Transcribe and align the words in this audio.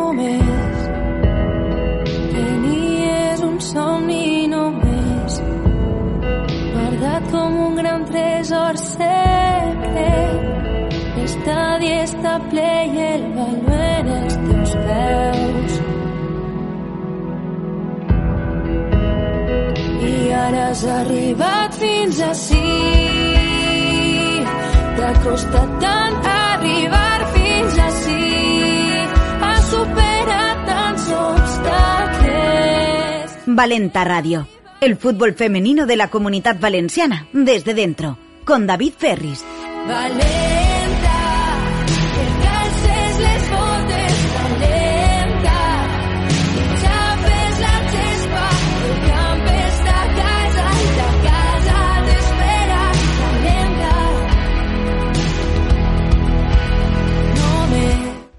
només. 0.00 0.78
Que 2.32 2.46
ni 2.62 2.80
és 3.10 3.42
un 3.46 3.58
somni 3.64 4.46
només. 4.54 5.40
Guardat 6.74 7.28
com 7.34 7.58
un 7.66 7.76
gran 7.80 8.06
tresor 8.10 8.80
secret. 8.84 10.48
L'estadi 11.16 11.92
està 12.00 12.34
ple 12.50 12.72
i 12.94 13.06
el 13.10 13.26
baló 13.36 13.80
en 14.00 14.12
els 14.16 14.36
teus 14.46 14.72
peus. 14.86 15.72
I 20.10 20.14
ara 20.44 20.64
has 20.70 20.84
arribat 21.00 21.70
fins 21.82 22.22
ací. 22.30 22.64
T'ha 24.96 25.12
costat 25.24 25.76
tant 25.84 26.09
Valenta 33.60 34.04
Radio, 34.04 34.48
el 34.80 34.96
fútbol 34.96 35.34
femenino 35.34 35.84
de 35.84 35.94
la 35.94 36.08
comunidad 36.08 36.58
valenciana, 36.58 37.28
desde 37.34 37.74
dentro, 37.74 38.16
con 38.46 38.66
David 38.66 38.94
Ferris. 38.96 39.44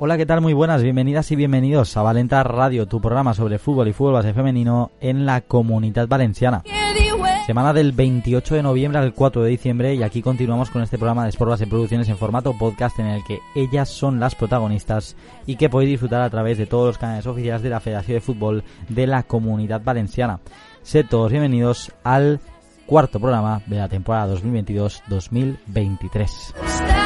Hola, 0.03 0.17
¿qué 0.17 0.25
tal? 0.25 0.41
Muy 0.41 0.53
buenas, 0.53 0.81
bienvenidas 0.81 1.31
y 1.31 1.35
bienvenidos 1.35 1.95
a 1.95 2.01
Valenta 2.01 2.41
Radio, 2.41 2.87
tu 2.87 2.99
programa 2.99 3.35
sobre 3.35 3.59
fútbol 3.59 3.87
y 3.87 3.93
fútbol 3.93 4.13
base 4.13 4.33
femenino 4.33 4.89
en 4.99 5.27
la 5.27 5.41
comunidad 5.41 6.07
valenciana. 6.07 6.63
Semana 7.45 7.71
del 7.71 7.91
28 7.91 8.55
de 8.55 8.63
noviembre 8.63 8.99
al 8.99 9.13
4 9.13 9.43
de 9.43 9.49
diciembre 9.51 9.93
y 9.93 10.01
aquí 10.01 10.23
continuamos 10.23 10.71
con 10.71 10.81
este 10.81 10.97
programa 10.97 11.21
de 11.21 11.29
Sport 11.29 11.51
Base 11.51 11.67
Producciones 11.67 12.09
en 12.09 12.17
formato 12.17 12.57
podcast 12.57 12.97
en 12.97 13.05
el 13.05 13.23
que 13.23 13.41
ellas 13.53 13.89
son 13.89 14.19
las 14.19 14.33
protagonistas 14.33 15.15
y 15.45 15.55
que 15.55 15.69
podéis 15.69 15.91
disfrutar 15.91 16.23
a 16.23 16.31
través 16.31 16.57
de 16.57 16.65
todos 16.65 16.87
los 16.87 16.97
canales 16.97 17.27
oficiales 17.27 17.61
de 17.61 17.69
la 17.69 17.79
Federación 17.79 18.15
de 18.15 18.21
Fútbol 18.21 18.63
de 18.89 19.05
la 19.05 19.21
Comunidad 19.21 19.83
Valenciana. 19.83 20.39
Sed 20.81 21.05
todos 21.07 21.29
bienvenidos 21.29 21.91
al 22.03 22.39
cuarto 22.87 23.19
programa 23.19 23.61
de 23.67 23.75
la 23.75 23.87
temporada 23.87 24.33
2022-2023. 24.33 27.00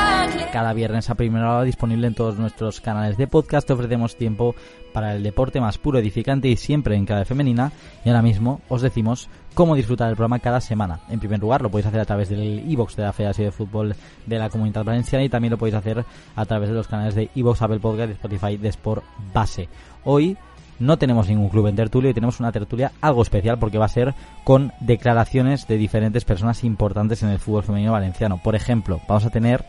Cada 0.56 0.72
viernes 0.72 1.10
a 1.10 1.16
primera 1.16 1.52
hora 1.52 1.64
disponible 1.66 2.08
en 2.08 2.16
todos 2.16 2.38
nuestros 2.38 2.80
canales 2.80 3.18
de 3.18 3.28
podcast. 3.28 3.70
Ofrecemos 3.70 4.16
tiempo 4.16 4.56
para 4.94 5.14
el 5.14 5.22
deporte 5.22 5.60
más 5.60 5.78
puro, 5.78 6.00
edificante 6.00 6.48
y 6.48 6.56
siempre 6.56 6.96
en 6.96 7.06
clave 7.06 7.26
femenina. 7.26 7.74
Y 8.06 8.08
ahora 8.08 8.22
mismo 8.22 8.62
os 8.70 8.82
decimos 8.82 9.28
cómo 9.54 9.76
disfrutar 9.76 10.08
del 10.08 10.16
programa 10.16 10.40
cada 10.40 10.62
semana. 10.62 11.02
En 11.10 11.20
primer 11.20 11.42
lugar, 11.42 11.62
lo 11.62 11.70
podéis 11.70 11.88
hacer 11.88 12.00
a 12.00 12.06
través 12.06 12.30
del 12.30 12.64
iBox 12.72 12.96
de 12.96 13.04
la 13.04 13.12
Federación 13.12 13.48
de 13.48 13.52
Fútbol 13.52 13.96
de 14.26 14.40
la 14.40 14.50
Comunidad 14.50 14.86
Valenciana 14.86 15.26
y 15.26 15.30
también 15.30 15.52
lo 15.52 15.58
podéis 15.58 15.76
hacer 15.76 16.06
a 16.38 16.46
través 16.46 16.70
de 16.70 16.76
los 16.76 16.88
canales 16.88 17.16
de 17.16 17.30
iBox, 17.36 17.62
Apple 17.62 17.82
Podcast 17.82 18.12
y 18.12 18.14
Spotify 18.14 18.56
de 18.56 18.70
Sport 18.70 19.04
Base. 19.34 19.68
Hoy 20.06 20.38
no 20.80 20.98
tenemos 20.98 21.28
ningún 21.28 21.50
club 21.50 21.68
en 21.68 21.76
tertulia 21.76 22.12
y 22.12 22.14
tenemos 22.14 22.40
una 22.40 22.54
tertulia 22.54 22.94
algo 23.02 23.24
especial 23.24 23.60
porque 23.60 23.78
va 23.78 23.86
a 23.86 23.90
ser 23.90 24.14
con 24.46 24.72
declaraciones 24.80 25.68
de 25.68 25.76
diferentes 25.78 26.24
personas 26.24 26.64
importantes 26.64 27.24
en 27.24 27.30
el 27.30 27.40
fútbol 27.40 27.64
femenino 27.64 27.92
valenciano. 27.92 28.42
Por 28.42 28.56
ejemplo, 28.56 29.02
vamos 29.06 29.26
a 29.26 29.30
tener 29.32 29.66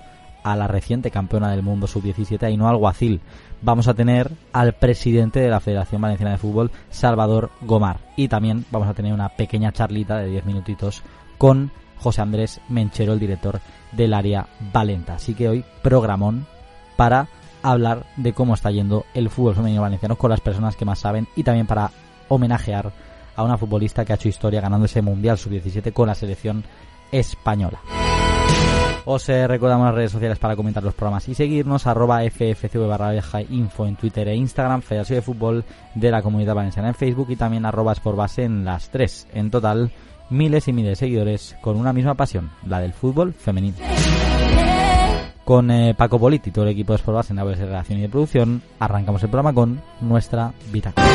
a 0.46 0.54
la 0.54 0.68
reciente 0.68 1.10
campeona 1.10 1.50
del 1.50 1.64
mundo 1.64 1.88
sub-17, 1.88 2.44
Ainhoa 2.44 2.70
Alguacil. 2.70 3.20
Vamos 3.62 3.88
a 3.88 3.94
tener 3.94 4.30
al 4.52 4.74
presidente 4.74 5.40
de 5.40 5.48
la 5.48 5.58
Federación 5.58 6.00
Valenciana 6.00 6.30
de 6.30 6.38
Fútbol, 6.38 6.70
Salvador 6.88 7.50
Gomar. 7.62 7.98
Y 8.14 8.28
también 8.28 8.64
vamos 8.70 8.86
a 8.86 8.94
tener 8.94 9.12
una 9.12 9.28
pequeña 9.30 9.72
charlita 9.72 10.18
de 10.18 10.28
10 10.28 10.46
minutitos 10.46 11.02
con 11.36 11.72
José 11.98 12.22
Andrés 12.22 12.60
Menchero, 12.68 13.12
el 13.12 13.18
director 13.18 13.58
del 13.90 14.14
área 14.14 14.46
Valenta. 14.72 15.14
Así 15.14 15.34
que 15.34 15.48
hoy 15.48 15.64
programón 15.82 16.46
para 16.94 17.26
hablar 17.64 18.06
de 18.16 18.32
cómo 18.32 18.54
está 18.54 18.70
yendo 18.70 19.04
el 19.14 19.30
fútbol 19.30 19.56
femenino 19.56 19.82
valenciano 19.82 20.14
con 20.14 20.30
las 20.30 20.40
personas 20.40 20.76
que 20.76 20.84
más 20.84 21.00
saben 21.00 21.26
y 21.34 21.42
también 21.42 21.66
para 21.66 21.90
homenajear 22.28 22.92
a 23.34 23.42
una 23.42 23.58
futbolista 23.58 24.04
que 24.04 24.12
ha 24.12 24.16
hecho 24.16 24.28
historia 24.28 24.60
ganando 24.60 24.86
ese 24.86 25.02
Mundial 25.02 25.38
Sub-17 25.38 25.92
con 25.92 26.06
la 26.06 26.14
selección 26.14 26.62
española. 27.10 27.80
Os 29.08 29.28
eh, 29.28 29.46
recordamos 29.46 29.86
las 29.86 29.94
redes 29.94 30.10
sociales 30.10 30.36
para 30.36 30.56
comentar 30.56 30.82
los 30.82 30.92
programas 30.92 31.28
y 31.28 31.34
seguirnos, 31.36 31.86
arroba 31.86 32.24
ffcv 32.24 32.88
barra 32.88 33.14
baja 33.14 33.40
info 33.40 33.86
en 33.86 33.94
Twitter 33.94 34.26
e 34.26 34.34
Instagram, 34.34 34.82
Federación 34.82 35.18
de 35.18 35.22
Fútbol 35.22 35.64
de 35.94 36.10
la 36.10 36.22
Comunidad 36.22 36.56
Valenciana 36.56 36.88
en 36.88 36.94
Facebook 36.96 37.28
y 37.30 37.36
también 37.36 37.64
arroba 37.64 37.94
en 38.38 38.64
las 38.64 38.90
tres. 38.90 39.28
En 39.32 39.52
total, 39.52 39.92
miles 40.28 40.66
y 40.66 40.72
miles 40.72 40.90
de 40.90 40.96
seguidores 40.96 41.56
con 41.62 41.76
una 41.76 41.92
misma 41.92 42.14
pasión, 42.14 42.50
la 42.66 42.80
del 42.80 42.94
fútbol 42.94 43.32
femenino. 43.32 43.76
Con 45.44 45.70
eh, 45.70 45.94
Paco 45.96 46.18
Politi, 46.18 46.50
todo 46.50 46.64
el 46.64 46.72
equipo 46.72 46.92
de 46.92 46.98
Sportbase 46.98 47.32
en 47.32 47.36
la 47.36 47.44
de 47.44 47.54
redacción 47.54 48.00
y 48.00 48.02
de 48.02 48.08
producción, 48.08 48.60
arrancamos 48.80 49.22
el 49.22 49.30
programa 49.30 49.54
con 49.54 49.80
nuestra 50.00 50.52
bitácora. 50.72 51.06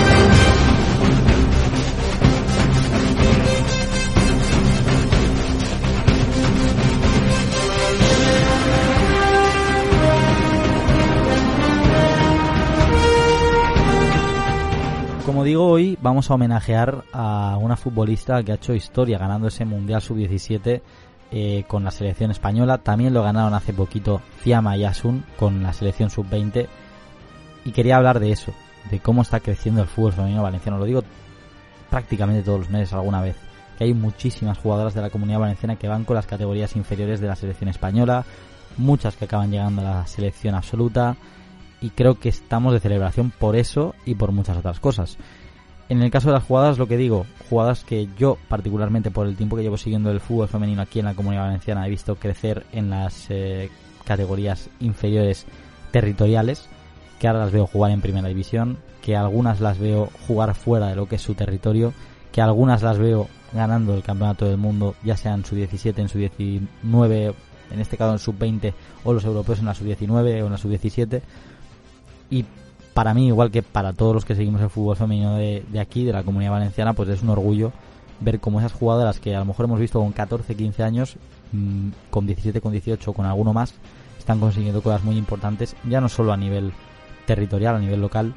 Como 15.32 15.46
digo, 15.46 15.66
hoy 15.66 15.98
vamos 16.02 16.30
a 16.30 16.34
homenajear 16.34 17.06
a 17.14 17.58
una 17.58 17.78
futbolista 17.78 18.44
que 18.44 18.52
ha 18.52 18.56
hecho 18.56 18.74
historia 18.74 19.18
ganando 19.18 19.48
ese 19.48 19.64
Mundial 19.64 20.02
Sub-17 20.02 20.82
eh, 21.32 21.64
con 21.70 21.86
la 21.86 21.92
selección 21.92 22.32
española. 22.32 22.80
También 22.80 23.14
lo 23.14 23.24
ganaron 23.24 23.54
hace 23.54 23.72
poquito 23.72 24.22
Fiamma 24.40 24.76
y 24.76 24.84
Asun 24.84 25.24
con 25.40 25.64
la 25.64 25.72
selección 25.72 26.10
Sub-20. 26.10 26.68
Y 27.64 27.72
quería 27.72 27.96
hablar 27.96 28.20
de 28.20 28.34
eso, 28.34 28.52
de 28.90 29.00
cómo 29.00 29.22
está 29.22 29.40
creciendo 29.40 29.82
el 29.82 29.88
fútbol 29.88 30.12
femenino 30.12 30.44
valenciano. 30.44 30.78
Lo 30.78 30.84
digo 30.84 31.02
prácticamente 31.90 32.44
todos 32.44 32.60
los 32.60 32.70
meses 32.70 32.92
alguna 32.92 33.22
vez. 33.22 33.38
Que 33.78 33.86
hay 33.86 33.94
muchísimas 33.94 34.58
jugadoras 34.58 34.94
de 34.94 35.02
la 35.02 35.12
comunidad 35.12 35.40
valenciana 35.40 35.78
que 35.78 35.88
van 35.88 36.04
con 36.04 36.18
las 36.18 36.28
categorías 36.28 36.76
inferiores 36.76 37.22
de 37.22 37.28
la 37.28 37.38
selección 37.38 37.70
española. 37.70 38.26
Muchas 38.76 39.16
que 39.16 39.24
acaban 39.24 39.50
llegando 39.50 39.80
a 39.80 39.86
la 39.86 40.08
selección 40.08 40.56
absoluta 40.56 41.16
y 41.82 41.90
creo 41.90 42.20
que 42.20 42.30
estamos 42.30 42.74
de 42.74 42.80
celebración 42.80 43.32
por 43.32 43.56
eso 43.56 43.96
y 44.06 44.16
por 44.16 44.32
muchas 44.32 44.58
otras 44.58 44.80
cosas. 44.80 45.18
En 45.90 46.02
el 46.02 46.12
caso 46.12 46.30
de 46.30 46.36
las 46.36 46.44
jugadas, 46.46 46.78
lo 46.78 46.88
que 46.88 46.96
digo, 46.96 47.26
jugadas 47.50 47.84
que 47.84 48.08
yo 48.18 48.38
particularmente 48.48 49.12
por 49.12 49.28
el 49.28 49.36
tiempo 49.36 49.58
que 49.58 49.64
llevo 49.64 49.78
siguiendo 49.78 50.10
el 50.10 50.22
fútbol 50.22 50.48
femenino 50.48 50.82
aquí 50.82 51.00
en 51.00 51.06
la 51.06 51.16
Comunidad 51.16 51.44
Valenciana 51.44 51.86
he 51.86 51.90
visto 51.90 52.16
crecer 52.16 52.66
en 52.72 52.90
las 52.90 53.26
eh, 53.30 53.70
categorías 54.06 54.70
inferiores 54.80 55.46
territoriales, 55.92 56.70
que 57.20 57.28
ahora 57.28 57.40
las 57.42 57.52
veo 57.52 57.68
jugar 57.68 57.92
en 57.92 58.00
primera 58.00 58.30
división, 58.30 58.78
que 59.02 59.18
algunas 59.18 59.60
las 59.60 59.80
veo 59.80 60.10
jugar 60.28 60.56
fuera 60.56 60.88
de 60.88 60.96
lo 60.96 61.08
que 61.08 61.16
es 61.16 61.22
su 61.22 61.34
territorio, 61.34 61.94
que 62.32 62.42
algunas 62.42 62.84
las 62.84 62.98
veo 62.98 63.28
ganando 63.52 63.94
el 63.94 64.04
campeonato 64.04 64.46
del 64.46 64.58
mundo, 64.58 64.96
ya 65.04 65.18
sea 65.18 65.34
en 65.34 65.44
su 65.44 65.56
17, 65.56 66.02
en 66.02 66.08
su 66.08 66.18
19, 66.20 67.34
en 67.72 67.80
este 67.80 67.98
caso 67.98 68.14
en 68.14 68.20
sub 68.20 68.38
20 68.38 68.74
o 69.04 69.14
los 69.14 69.26
europeos 69.26 69.60
en 69.60 69.66
la 69.66 69.74
sub 69.74 69.88
19 69.88 70.44
o 70.44 70.46
en 70.46 70.52
la 70.52 70.58
sub 70.58 70.70
17 70.70 71.22
y 72.32 72.46
para 72.96 73.14
mí, 73.14 73.28
igual 73.28 73.52
que 73.52 73.62
para 73.62 73.94
todos 73.94 74.16
los 74.16 74.26
que 74.26 74.36
seguimos 74.36 74.62
el 74.62 74.70
fútbol 74.70 74.96
femenino 74.96 75.36
de, 75.36 75.64
aquí, 75.80 76.04
de 76.04 76.14
la 76.14 76.24
comunidad 76.24 76.52
valenciana, 76.52 76.94
pues 76.94 77.10
es 77.10 77.22
un 77.22 77.30
orgullo 77.30 77.72
ver 78.20 78.40
cómo 78.40 78.60
esas 78.60 78.74
jugadoras 78.74 79.20
que 79.20 79.36
a 79.36 79.40
lo 79.40 79.46
mejor 79.46 79.66
hemos 79.66 79.80
visto 79.80 80.00
con 80.00 80.12
14, 80.12 80.56
15 80.56 80.84
años, 80.84 81.16
mmm, 81.52 81.90
con 82.10 82.26
17, 82.26 82.62
con 82.62 82.72
18, 82.72 83.14
con 83.14 83.26
alguno 83.26 83.54
más, 83.54 83.76
están 84.18 84.40
consiguiendo 84.40 84.82
cosas 84.82 85.04
muy 85.04 85.18
importantes, 85.18 85.76
ya 85.88 86.02
no 86.02 86.10
solo 86.10 86.32
a 86.32 86.38
nivel 86.38 86.72
territorial, 87.26 87.76
a 87.76 87.80
nivel 87.80 88.02
local, 88.02 88.34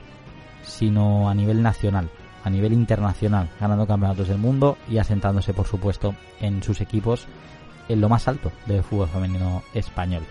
sino 0.62 1.28
a 1.28 1.34
nivel 1.34 1.63
nacional, 1.63 2.10
a 2.42 2.51
nivel 2.51 2.72
internacional, 2.72 3.51
ganando 3.60 3.86
campeonatos 3.86 4.28
del 4.28 4.39
mundo 4.39 4.77
y 4.89 4.98
asentándose, 4.98 5.53
por 5.53 5.66
supuesto, 5.66 6.15
en 6.41 6.63
sus 6.63 6.80
equipos 6.80 7.27
en 7.89 8.01
lo 8.01 8.09
más 8.09 8.27
alto 8.28 8.51
del 8.66 8.83
fútbol 8.83 9.09
femenino 9.09 9.63
español. 9.74 10.22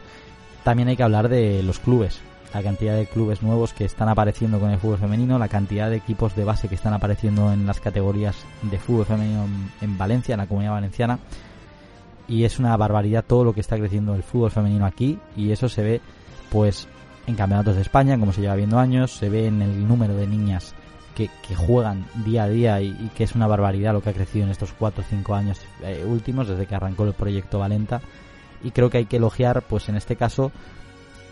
También 0.64 0.88
hay 0.88 0.98
que 0.98 1.04
hablar 1.04 1.30
de 1.30 1.62
los 1.62 1.80
clubes, 1.80 2.20
la 2.54 2.62
cantidad 2.62 2.96
de 2.96 3.08
clubes 3.08 3.42
nuevos 3.42 3.74
que 3.74 3.86
están 3.86 4.10
apareciendo 4.10 4.60
con 4.60 4.70
el 4.70 4.78
fútbol 4.78 5.00
femenino, 5.00 5.40
la 5.40 5.48
cantidad 5.48 5.90
de 5.90 5.96
equipos 5.96 6.36
de 6.36 6.44
base 6.44 6.68
que 6.68 6.76
están 6.76 6.94
apareciendo 6.94 7.52
en 7.52 7.66
las 7.66 7.80
categorías 7.80 8.36
de 8.62 8.78
fútbol 8.78 9.06
femenino 9.06 9.48
en 9.82 9.98
Valencia, 9.98 10.34
en 10.34 10.40
la 10.40 10.48
comunidad 10.48 10.74
valenciana. 10.74 11.20
Y 12.28 12.44
es 12.44 12.60
una 12.60 12.78
barbaridad 12.78 13.26
todo 13.26 13.44
lo 13.44 13.54
que 13.54 13.62
está 13.62 13.78
creciendo 13.78 14.16
el 14.16 14.24
fútbol 14.24 14.52
femenino 14.52 14.86
aquí. 14.86 15.20
Y 15.36 15.52
eso 15.52 15.68
se 15.68 15.82
ve 15.82 16.02
pues 16.52 16.88
en 17.26 17.36
campeonatos 17.36 17.76
de 17.76 17.82
España, 17.82 18.18
como 18.20 18.34
se 18.34 18.42
lleva 18.42 18.56
viendo 18.56 18.78
años, 18.78 19.12
se 19.12 19.30
ve 19.30 19.48
en 19.48 19.62
el 19.62 19.88
número 19.88 20.16
de 20.16 20.28
niñas 20.28 20.76
que, 21.16 21.30
que 21.48 21.56
juegan 21.56 22.06
día 22.24 22.44
a 22.44 22.50
día 22.50 22.82
y, 22.82 23.12
que 23.16 23.24
es 23.24 23.34
una 23.34 23.48
barbaridad 23.48 23.94
lo 23.94 24.02
que 24.02 24.12
ha 24.12 24.14
crecido 24.14 24.46
en 24.46 24.52
estos 24.52 24.74
4 24.74 25.04
o 25.04 25.08
5 25.10 25.36
años 25.36 25.60
eh, 25.82 26.06
últimos 26.08 26.48
desde 26.48 26.66
que 26.68 26.76
arrancó 26.76 27.04
el 27.06 27.14
proyecto 27.14 27.60
Valenta. 27.60 28.02
Y 28.64 28.72
creo 28.72 28.90
que 28.90 29.00
hay 29.00 29.06
que 29.06 29.18
elogiar 29.18 29.64
pues 29.64 29.90
en 29.90 29.96
este 29.96 30.16
caso 30.16 30.52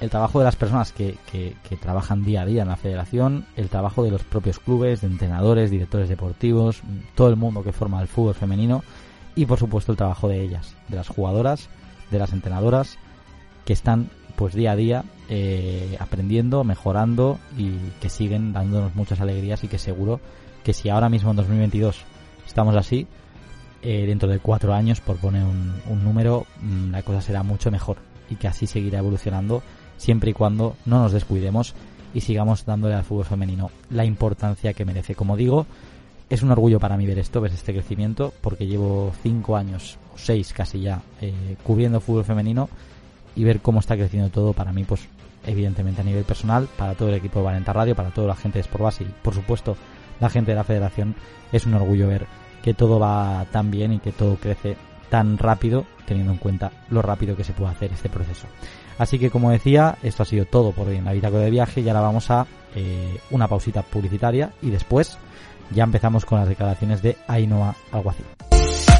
el 0.01 0.09
trabajo 0.09 0.39
de 0.39 0.45
las 0.45 0.55
personas 0.55 0.91
que, 0.91 1.15
que, 1.31 1.77
trabajan 1.77 2.25
día 2.25 2.41
a 2.41 2.45
día 2.45 2.63
en 2.63 2.67
la 2.67 2.75
federación, 2.75 3.45
el 3.55 3.69
trabajo 3.69 4.03
de 4.03 4.11
los 4.11 4.23
propios 4.23 4.59
clubes, 4.59 5.01
de 5.01 5.07
entrenadores, 5.07 5.69
directores 5.69 6.09
deportivos, 6.09 6.81
todo 7.15 7.29
el 7.29 7.35
mundo 7.35 7.63
que 7.63 7.71
forma 7.71 8.01
el 8.01 8.07
fútbol 8.07 8.33
femenino 8.33 8.83
y 9.35 9.45
por 9.45 9.59
supuesto 9.59 9.91
el 9.91 9.97
trabajo 9.97 10.27
de 10.27 10.41
ellas, 10.41 10.75
de 10.87 10.97
las 10.97 11.07
jugadoras, 11.07 11.69
de 12.09 12.19
las 12.19 12.33
entrenadoras 12.33 12.97
que 13.63 13.73
están 13.73 14.09
pues 14.35 14.55
día 14.55 14.71
a 14.71 14.75
día 14.75 15.03
eh, 15.29 15.97
aprendiendo, 15.99 16.63
mejorando 16.63 17.37
y 17.55 17.75
que 18.01 18.09
siguen 18.09 18.53
dándonos 18.53 18.95
muchas 18.95 19.21
alegrías 19.21 19.63
y 19.63 19.67
que 19.67 19.77
seguro 19.77 20.19
que 20.63 20.73
si 20.73 20.89
ahora 20.89 21.09
mismo 21.09 21.29
en 21.29 21.37
2022 21.37 22.01
estamos 22.47 22.75
así, 22.75 23.07
eh, 23.83 24.05
dentro 24.07 24.29
de 24.29 24.39
cuatro 24.39 24.73
años, 24.73 24.99
por 24.99 25.17
poner 25.17 25.43
un, 25.43 26.03
número, 26.03 26.45
mm, 26.61 26.91
la 26.91 27.03
cosa 27.03 27.21
será 27.21 27.43
mucho 27.43 27.69
mejor 27.69 27.97
y 28.29 28.35
que 28.35 28.47
así 28.47 28.65
seguirá 28.65 28.99
evolucionando 28.99 29.61
siempre 30.01 30.31
y 30.31 30.33
cuando 30.33 30.75
no 30.85 30.99
nos 30.99 31.11
descuidemos 31.11 31.75
y 32.13 32.21
sigamos 32.21 32.65
dándole 32.65 32.95
al 32.95 33.03
fútbol 33.03 33.25
femenino 33.25 33.69
la 33.91 34.03
importancia 34.03 34.73
que 34.73 34.83
merece. 34.83 35.13
Como 35.13 35.37
digo, 35.37 35.67
es 36.27 36.41
un 36.41 36.49
orgullo 36.49 36.79
para 36.79 36.97
mí 36.97 37.05
ver 37.05 37.19
esto, 37.19 37.39
ver 37.39 37.51
este 37.51 37.71
crecimiento, 37.71 38.33
porque 38.41 38.65
llevo 38.65 39.13
cinco 39.21 39.55
años, 39.55 39.97
o 40.15 40.17
seis 40.17 40.53
casi 40.53 40.81
ya, 40.81 41.03
eh, 41.21 41.55
cubriendo 41.63 42.01
fútbol 42.01 42.25
femenino 42.25 42.67
y 43.35 43.43
ver 43.43 43.59
cómo 43.59 43.79
está 43.79 43.95
creciendo 43.95 44.29
todo 44.29 44.53
para 44.53 44.73
mí, 44.73 44.85
pues 44.85 45.01
evidentemente 45.45 46.01
a 46.01 46.03
nivel 46.03 46.23
personal, 46.23 46.67
para 46.77 46.95
todo 46.95 47.09
el 47.09 47.15
equipo 47.15 47.39
de 47.39 47.45
Valenta 47.45 47.71
Radio, 47.71 47.95
para 47.95 48.09
toda 48.09 48.27
la 48.27 48.35
gente 48.35 48.57
de 48.57 48.61
Sport 48.61 48.83
Base 48.83 49.03
y 49.03 49.13
por 49.21 49.35
supuesto 49.35 49.77
la 50.19 50.31
gente 50.31 50.51
de 50.51 50.57
la 50.57 50.63
federación, 50.63 51.15
es 51.51 51.67
un 51.67 51.75
orgullo 51.75 52.07
ver 52.07 52.25
que 52.63 52.73
todo 52.73 52.99
va 52.99 53.45
tan 53.51 53.69
bien 53.69 53.93
y 53.93 53.99
que 53.99 54.11
todo 54.11 54.35
crece 54.35 54.77
tan 55.11 55.37
rápido, 55.37 55.85
teniendo 56.07 56.31
en 56.33 56.39
cuenta 56.39 56.71
lo 56.89 57.03
rápido 57.03 57.35
que 57.35 57.43
se 57.43 57.53
puede 57.53 57.71
hacer 57.71 57.91
este 57.93 58.09
proceso. 58.09 58.47
Así 59.01 59.17
que 59.17 59.31
como 59.31 59.49
decía, 59.49 59.97
esto 60.03 60.21
ha 60.21 60.27
sido 60.27 60.45
todo 60.45 60.73
por 60.73 60.87
hoy 60.87 60.97
en 60.97 61.07
de 61.39 61.49
viaje 61.49 61.81
y 61.81 61.87
ahora 61.87 62.01
vamos 62.01 62.29
a 62.29 62.45
eh, 62.75 63.17
una 63.31 63.47
pausita 63.47 63.81
publicitaria 63.81 64.51
y 64.61 64.69
después 64.69 65.17
ya 65.73 65.83
empezamos 65.83 66.25
con 66.25 66.39
las 66.39 66.47
declaraciones 66.47 67.01
de 67.01 67.17
Ainhoa 67.27 67.75
Alguacil. 67.91 68.25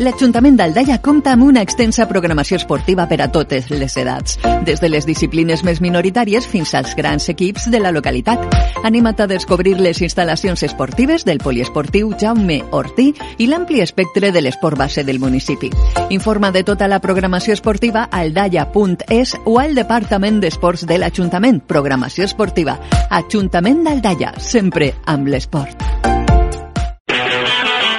L'Ajuntament 0.02 0.56
d'Aldaia 0.58 0.96
compta 1.04 1.34
amb 1.36 1.44
una 1.46 1.62
extensa 1.62 2.08
programació 2.10 2.58
esportiva 2.58 3.06
per 3.10 3.20
a 3.22 3.28
totes 3.30 3.68
les 3.70 3.96
edats, 4.02 4.40
des 4.66 4.80
de 4.82 4.90
les 4.90 5.06
disciplines 5.06 5.62
més 5.68 5.82
minoritàries 5.84 6.48
fins 6.50 6.74
als 6.74 6.96
grans 6.98 7.28
equips 7.30 7.68
de 7.70 7.82
la 7.84 7.92
localitat. 7.94 8.48
Anima't 8.88 9.22
a 9.22 9.28
descobrir 9.30 9.76
les 9.78 10.02
instal·lacions 10.02 10.64
esportives 10.66 11.26
del 11.28 11.38
poliesportiu 11.44 12.16
Jaume 12.18 12.62
Ortí 12.72 13.12
i 13.38 13.50
l'ampli 13.52 13.84
espectre 13.86 14.32
de 14.32 14.42
l'esport 14.42 14.80
base 14.80 15.04
del 15.04 15.20
municipi. 15.20 15.70
Informa 16.10 16.50
de 16.52 16.64
tota 16.64 16.88
la 16.88 17.02
programació 17.04 17.54
esportiva 17.54 18.08
a 18.10 18.24
aldaia.es 18.26 19.36
o 19.46 19.60
al 19.60 19.76
Departament 19.76 20.42
d'Esports 20.42 20.88
de 20.88 20.98
l'Ajuntament. 20.98 21.62
Programació 21.68 22.26
esportiva. 22.26 22.80
Ajuntament 23.10 23.86
d'Aldaia, 23.86 24.34
sempre 24.40 24.96
amb 25.06 25.30
l'esport. 25.30 26.21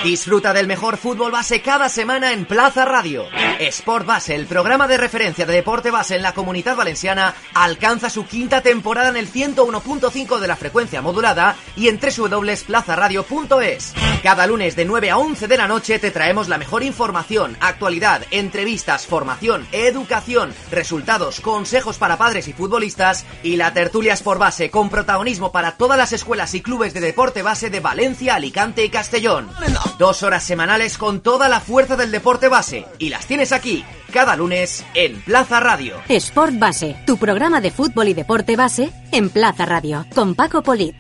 Disfruta 0.05 0.53
del 0.53 0.67
mejor 0.67 0.97
fútbol 0.97 1.31
base 1.31 1.63
cada 1.63 1.89
semana 1.89 2.33
en 2.33 2.45
Plaza 2.45 2.85
Radio. 2.85 3.27
Sport 3.61 4.05
Base, 4.05 4.35
el 4.35 4.47
programa 4.47 4.89
de 4.89 4.97
referencia 4.97 5.47
de 5.47 5.53
deporte 5.53 5.93
base 5.93 6.17
en 6.17 6.23
la 6.23 6.35
comunidad 6.35 6.75
valenciana, 6.75 7.37
alcanza 7.55 8.11
su 8.11 8.27
quinta 8.27 8.63
temporada 8.63 9.11
en 9.11 9.17
el 9.17 9.31
101.5 9.31 10.41
de 10.41 10.49
la 10.49 10.57
frecuencia 10.57 11.03
modulada 11.03 11.55
y 11.77 11.87
en 11.87 12.01
www.plazaradio.es. 12.01 13.95
Cada 14.23 14.47
lunes 14.47 14.77
de 14.77 14.85
9 14.85 15.11
a 15.11 15.19
11 15.19 15.49
de 15.49 15.57
la 15.57 15.67
noche 15.67 15.99
te 15.99 16.13
traemos 16.13 16.49
la 16.49 16.57
mejor 16.57 16.85
información, 16.85 17.57
actualidad, 17.59 18.23
entrevistas, 18.31 19.05
formación, 19.05 19.67
educación, 19.73 20.55
resultados, 20.71 21.41
consejos 21.41 21.99
para 21.99 22.19
padres 22.19 22.47
y 22.47 22.53
futbolistas 22.53 23.27
y 23.43 23.57
la 23.57 23.73
tertulia 23.73 24.13
Sport 24.13 24.39
Base 24.39 24.71
con 24.71 24.91
protagonismo 24.91 25.51
para 25.51 25.73
todas 25.73 25.99
las 25.99 26.13
escuelas 26.13 26.55
y 26.55 26.63
clubes 26.63 26.95
de 26.95 27.01
deporte 27.01 27.43
base 27.43 27.69
de 27.69 27.81
Valencia, 27.81 28.37
Alicante 28.37 28.85
y 28.85 28.91
Castellón. 28.91 29.51
Dos 29.99 30.23
horas 30.23 30.45
semanales 30.45 30.99
con 30.99 31.21
toda 31.21 31.49
la 31.49 31.59
fuerza 31.59 31.97
del 31.97 32.13
deporte 32.13 32.47
base. 32.47 32.87
Y 33.01 33.09
las 33.09 33.27
tienes 33.27 33.51
aquí, 33.51 33.85
cada 34.13 34.37
lunes, 34.37 34.85
en 34.95 35.21
Plaza 35.23 35.59
Radio. 35.59 35.97
Sport 36.09 36.61
Base, 36.61 36.97
tu 37.07 37.17
programa 37.17 37.61
de 37.61 37.73
fútbol 37.73 38.07
y 38.07 38.15
deporte 38.15 38.55
base 38.55 38.93
en 39.11 39.31
Plaza 39.31 39.67
Radio, 39.67 40.07
con 40.15 40.37
Paco 40.37 40.63
Polit. 40.63 40.95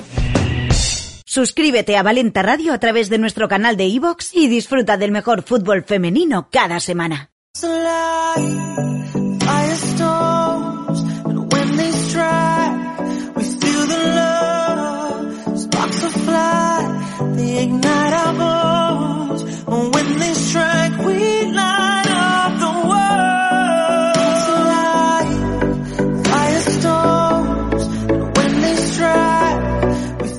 Suscríbete 1.32 1.96
a 1.96 2.02
Valenta 2.02 2.42
Radio 2.42 2.74
a 2.74 2.78
través 2.78 3.08
de 3.08 3.16
nuestro 3.16 3.48
canal 3.48 3.74
de 3.78 3.86
iVoox 3.86 4.34
y 4.34 4.48
disfruta 4.48 4.98
del 4.98 5.12
mejor 5.12 5.42
fútbol 5.42 5.82
femenino 5.82 6.50
cada 6.52 6.78
semana. 6.78 7.30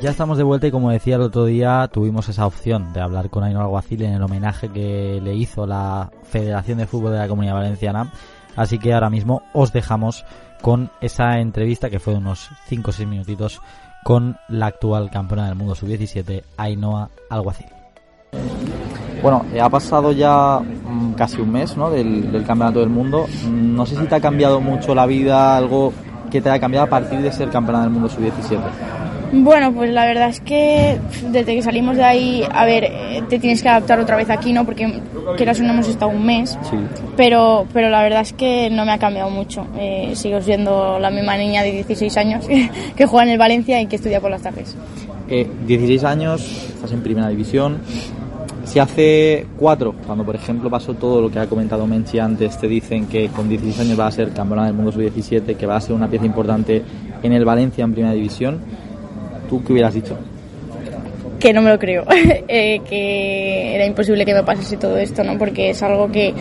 Ya 0.03 0.09
estamos 0.09 0.38
de 0.38 0.44
vuelta 0.44 0.67
y 0.67 0.71
como 0.71 0.91
decía 0.91 1.15
el 1.15 1.21
otro 1.21 1.45
día, 1.45 1.88
tuvimos 1.88 2.27
esa 2.27 2.45
opción 2.45 2.91
de 2.91 3.00
hablar 3.00 3.29
con 3.29 3.45
Ainhoa 3.45 3.63
Alguacil 3.63 4.01
en 4.01 4.11
el 4.11 4.21
homenaje 4.21 4.67
que 4.67 5.21
le 5.23 5.33
hizo 5.33 5.65
la 5.65 6.11
Federación 6.23 6.79
de 6.79 6.88
Fútbol 6.88 7.13
de 7.13 7.19
la 7.19 7.29
Comunidad 7.29 7.53
Valenciana. 7.53 8.11
Así 8.57 8.79
que 8.79 8.94
ahora 8.94 9.09
mismo 9.09 9.44
os 9.53 9.71
dejamos 9.71 10.25
con 10.61 10.91
esa 11.00 11.39
entrevista 11.39 11.89
que 11.89 12.01
fue 12.01 12.11
de 12.11 12.19
unos 12.19 12.50
5 12.67 12.89
o 12.89 12.94
6 12.94 13.07
minutitos 13.07 13.61
con 14.03 14.35
la 14.50 14.65
actual 14.65 15.09
campeona 15.09 15.45
del 15.45 15.55
mundo 15.55 15.73
sub-17, 15.73 16.44
Ainhoa 16.57 17.09
Alguacil. 17.29 17.67
Bueno, 19.21 19.45
ha 19.57 19.69
pasado 19.69 20.11
ya 20.11 20.59
mm, 20.59 21.13
casi 21.13 21.39
un 21.39 21.50
mes 21.50 21.77
¿no? 21.77 21.89
del, 21.89 22.44
campeonato 22.45 22.81
del 22.81 22.89
mundo. 22.89 23.25
No 23.50 23.85
sé 23.85 23.95
si 23.95 24.05
te 24.05 24.15
ha 24.15 24.19
cambiado 24.19 24.59
mucho 24.59 24.94
la 24.94 25.05
vida, 25.05 25.55
algo 25.55 25.94
que 26.29 26.41
te 26.41 26.50
haya 26.50 26.59
cambiado 26.59 26.88
a 26.88 26.89
partir 26.89 27.21
de 27.21 27.31
ser 27.31 27.50
campeona 27.50 27.83
del 27.83 27.91
mundo 27.91 28.09
sub-17. 28.09 29.02
Bueno, 29.33 29.74
pues 29.74 29.91
la 29.91 30.06
verdad 30.06 30.30
es 30.30 30.39
que 30.41 31.00
desde 31.31 31.56
que 31.56 31.63
salimos 31.63 31.97
de 31.97 32.03
ahí, 32.03 32.44
a 32.51 32.65
ver, 32.65 32.83
eh, 32.83 33.24
te 33.27 33.39
tienes 33.39 33.63
que 33.63 33.69
adaptar 33.69 34.00
otra 34.00 34.15
vez 34.15 34.30
aquí, 34.30 34.53
¿no? 34.53 34.63
Porque 34.63 35.01
quieras 35.38 35.59
o 35.59 35.63
no 35.63 35.74
hemos 35.74 35.88
estado 35.88 36.12
un 36.12 36.24
mes, 36.24 36.57
sí. 36.69 36.77
pero, 37.18 37.65
pero 37.74 37.89
la 37.89 38.03
verdad 38.03 38.21
es 38.21 38.31
que 38.33 38.69
no 38.69 38.85
me 38.85 38.91
ha 38.91 39.00
cambiado 39.00 39.31
mucho. 39.31 39.65
Eh, 39.75 40.12
sigo 40.13 40.39
siendo 40.39 41.00
la 41.00 41.09
misma 41.09 41.35
niña 41.35 41.63
de 41.63 41.71
16 41.71 42.15
años 42.18 42.45
que 42.95 43.06
juega 43.07 43.24
en 43.24 43.31
el 43.31 43.39
Valencia 43.39 43.81
y 43.81 43.88
que 43.88 43.95
estudia 43.95 44.21
por 44.21 44.30
las 44.30 44.44
tardes. 44.44 44.75
Eh, 45.27 45.50
16 45.65 46.03
años, 46.03 46.69
estás 46.75 46.91
en 46.91 47.01
primera 47.01 47.27
división. 47.29 47.79
Si 48.65 48.79
hace 48.79 49.48
cuatro, 49.57 49.96
cuando 50.05 50.24
por 50.24 50.36
ejemplo 50.36 50.69
pasó 50.69 50.93
todo 50.93 51.22
lo 51.22 51.29
que 51.29 51.39
ha 51.39 51.48
comentado 51.48 51.86
Menchi 51.88 52.19
antes, 52.19 52.57
te 52.60 52.67
dicen 52.67 53.07
que 53.07 53.29
con 53.29 53.50
16 53.50 53.79
años 53.79 54.00
va 54.00 54.07
a 54.07 54.12
ser 54.12 54.31
campeona 54.31 54.65
del 54.65 54.74
mundo 54.74 54.91
sub-17, 54.91 55.57
que 55.57 55.65
va 55.65 55.75
a 55.75 55.81
ser 55.81 55.96
una 55.96 56.07
pieza 56.07 56.25
importante 56.25 56.81
en 57.24 57.34
el 57.34 57.43
Valencia 57.43 57.84
en 57.84 57.93
primera 57.93 58.13
división, 58.13 58.60
¿Tú 59.53 59.63
qué 59.63 59.74
hubieras 59.74 59.93
dicho? 59.93 60.17
Que 61.39 61.53
no 61.53 61.62
me 61.62 61.69
lo 61.69 61.77
creo, 61.77 62.05
eh, 62.48 62.81
que 62.89 63.75
era 63.75 63.86
imposible 63.86 64.25
que 64.25 64.33
me 64.33 64.41
pasase 64.41 64.77
todo 64.77 64.98
esto, 64.98 65.24
¿no? 65.24 65.38
Porque 65.38 65.69
es 65.69 65.83
algo 65.83 66.12
que 66.12 66.33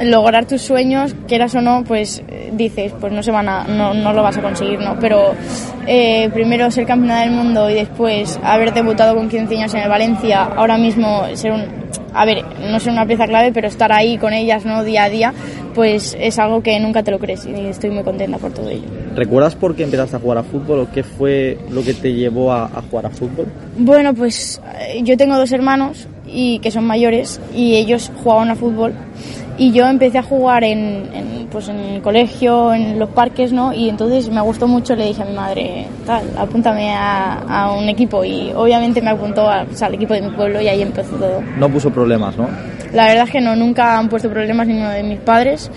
lograr 0.00 0.46
tus 0.46 0.62
sueños, 0.62 1.16
quieras 1.26 1.56
o 1.56 1.60
no, 1.60 1.82
pues 1.82 2.22
dices, 2.52 2.92
pues 3.00 3.12
no 3.12 3.24
se 3.24 3.32
van 3.32 3.48
a, 3.48 3.64
no, 3.64 3.94
no 3.94 4.12
lo 4.12 4.22
vas 4.22 4.36
a 4.36 4.42
conseguir, 4.42 4.78
¿no? 4.78 4.96
Pero 5.00 5.34
eh, 5.88 6.30
primero 6.32 6.70
ser 6.70 6.86
campeona 6.86 7.22
del 7.22 7.32
mundo 7.32 7.68
y 7.68 7.74
después 7.74 8.38
haber 8.44 8.72
debutado 8.72 9.16
con 9.16 9.28
15 9.28 9.56
años 9.56 9.74
en 9.74 9.80
el 9.80 9.88
Valencia, 9.88 10.44
ahora 10.44 10.78
mismo 10.78 11.24
ser 11.34 11.50
un, 11.50 11.64
a 12.14 12.24
ver, 12.24 12.44
no 12.70 12.78
ser 12.78 12.92
una 12.92 13.06
pieza 13.06 13.26
clave, 13.26 13.50
pero 13.52 13.66
estar 13.66 13.90
ahí 13.90 14.18
con 14.18 14.32
ellas, 14.32 14.64
¿no? 14.64 14.84
Día 14.84 15.02
a 15.02 15.08
día, 15.08 15.34
pues 15.76 16.16
es 16.18 16.38
algo 16.38 16.62
que 16.62 16.80
nunca 16.80 17.02
te 17.02 17.10
lo 17.10 17.18
crees 17.18 17.44
y 17.44 17.54
estoy 17.66 17.90
muy 17.90 18.02
contenta 18.02 18.38
por 18.38 18.50
todo 18.50 18.70
ello. 18.70 18.86
¿Recuerdas 19.14 19.54
por 19.54 19.76
qué 19.76 19.82
empezaste 19.82 20.16
a 20.16 20.18
jugar 20.18 20.38
a 20.38 20.42
fútbol 20.42 20.80
o 20.80 20.90
qué 20.90 21.02
fue 21.02 21.58
lo 21.70 21.82
que 21.82 21.92
te 21.92 22.14
llevó 22.14 22.50
a, 22.50 22.64
a 22.64 22.80
jugar 22.80 23.04
a 23.04 23.10
fútbol? 23.10 23.46
Bueno, 23.76 24.14
pues 24.14 24.58
eh, 24.80 25.02
yo 25.04 25.18
tengo 25.18 25.36
dos 25.36 25.52
hermanos 25.52 26.08
y 26.26 26.60
que 26.60 26.70
son 26.70 26.86
mayores 26.86 27.42
y 27.54 27.74
ellos 27.74 28.10
jugaban 28.24 28.48
a 28.48 28.56
fútbol 28.56 28.94
y 29.58 29.72
yo 29.72 29.86
empecé 29.86 30.18
a 30.18 30.22
jugar 30.22 30.64
en, 30.64 31.48
pues 31.50 31.68
en 31.68 31.78
el 31.78 32.02
colegio, 32.02 32.74
en 32.74 32.98
los 32.98 33.08
parques, 33.10 33.52
¿no? 33.52 33.72
Y 33.72 33.88
entonces 33.88 34.28
me 34.28 34.40
gustó 34.40 34.68
mucho, 34.68 34.94
le 34.94 35.06
dije 35.06 35.22
a 35.22 35.24
mi 35.24 35.34
madre, 35.34 35.86
tal, 36.04 36.24
apúntame 36.38 36.94
a, 36.94 37.74
un 37.78 37.88
equipo 37.88 38.24
y 38.24 38.52
obviamente 38.54 39.00
me 39.00 39.10
apuntó 39.10 39.48
al 39.48 39.94
equipo 39.94 40.14
de 40.14 40.22
mi 40.22 40.30
pueblo 40.30 40.60
y 40.60 40.68
ahí 40.68 40.82
empezó 40.82 41.16
todo. 41.16 41.42
No 41.58 41.68
puso 41.68 41.90
problemas, 41.90 42.36
¿no? 42.36 42.48
La 42.92 43.06
verdad 43.06 43.24
es 43.24 43.30
que 43.30 43.40
no, 43.40 43.56
nunca 43.56 43.98
han 43.98 44.08
puesto 44.08 44.30
problemas 44.30 44.66
ninguno 44.66 44.90
de 44.90 45.02
mis 45.02 45.18
padres 45.20 45.70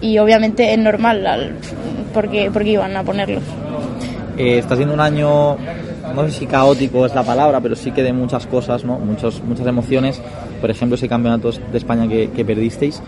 y 0.00 0.18
obviamente 0.18 0.72
es 0.72 0.78
normal 0.78 1.54
porque, 2.12 2.50
porque 2.52 2.70
iban 2.70 2.96
a 2.96 3.02
ponerlos. 3.02 3.42
Eh, 4.36 4.58
está 4.58 4.76
siendo 4.76 4.94
un 4.94 5.00
año 5.00 5.56
no 6.14 6.24
sé 6.24 6.32
si 6.32 6.46
caótico 6.46 7.06
es 7.06 7.14
la 7.14 7.22
palabra, 7.22 7.60
pero 7.60 7.76
sí 7.76 7.92
que 7.92 8.02
de 8.02 8.12
muchas 8.12 8.46
cosas, 8.46 8.84
¿no? 8.84 8.98
Muchos, 8.98 9.42
muchas 9.42 9.66
emociones. 9.66 10.20
Por 10.60 10.70
ejemplo, 10.70 10.96
ese 10.96 11.08
campeonato 11.08 11.50
de 11.50 11.78
España 11.78 12.08
que, 12.08 12.44
perdisteis. 12.44 13.02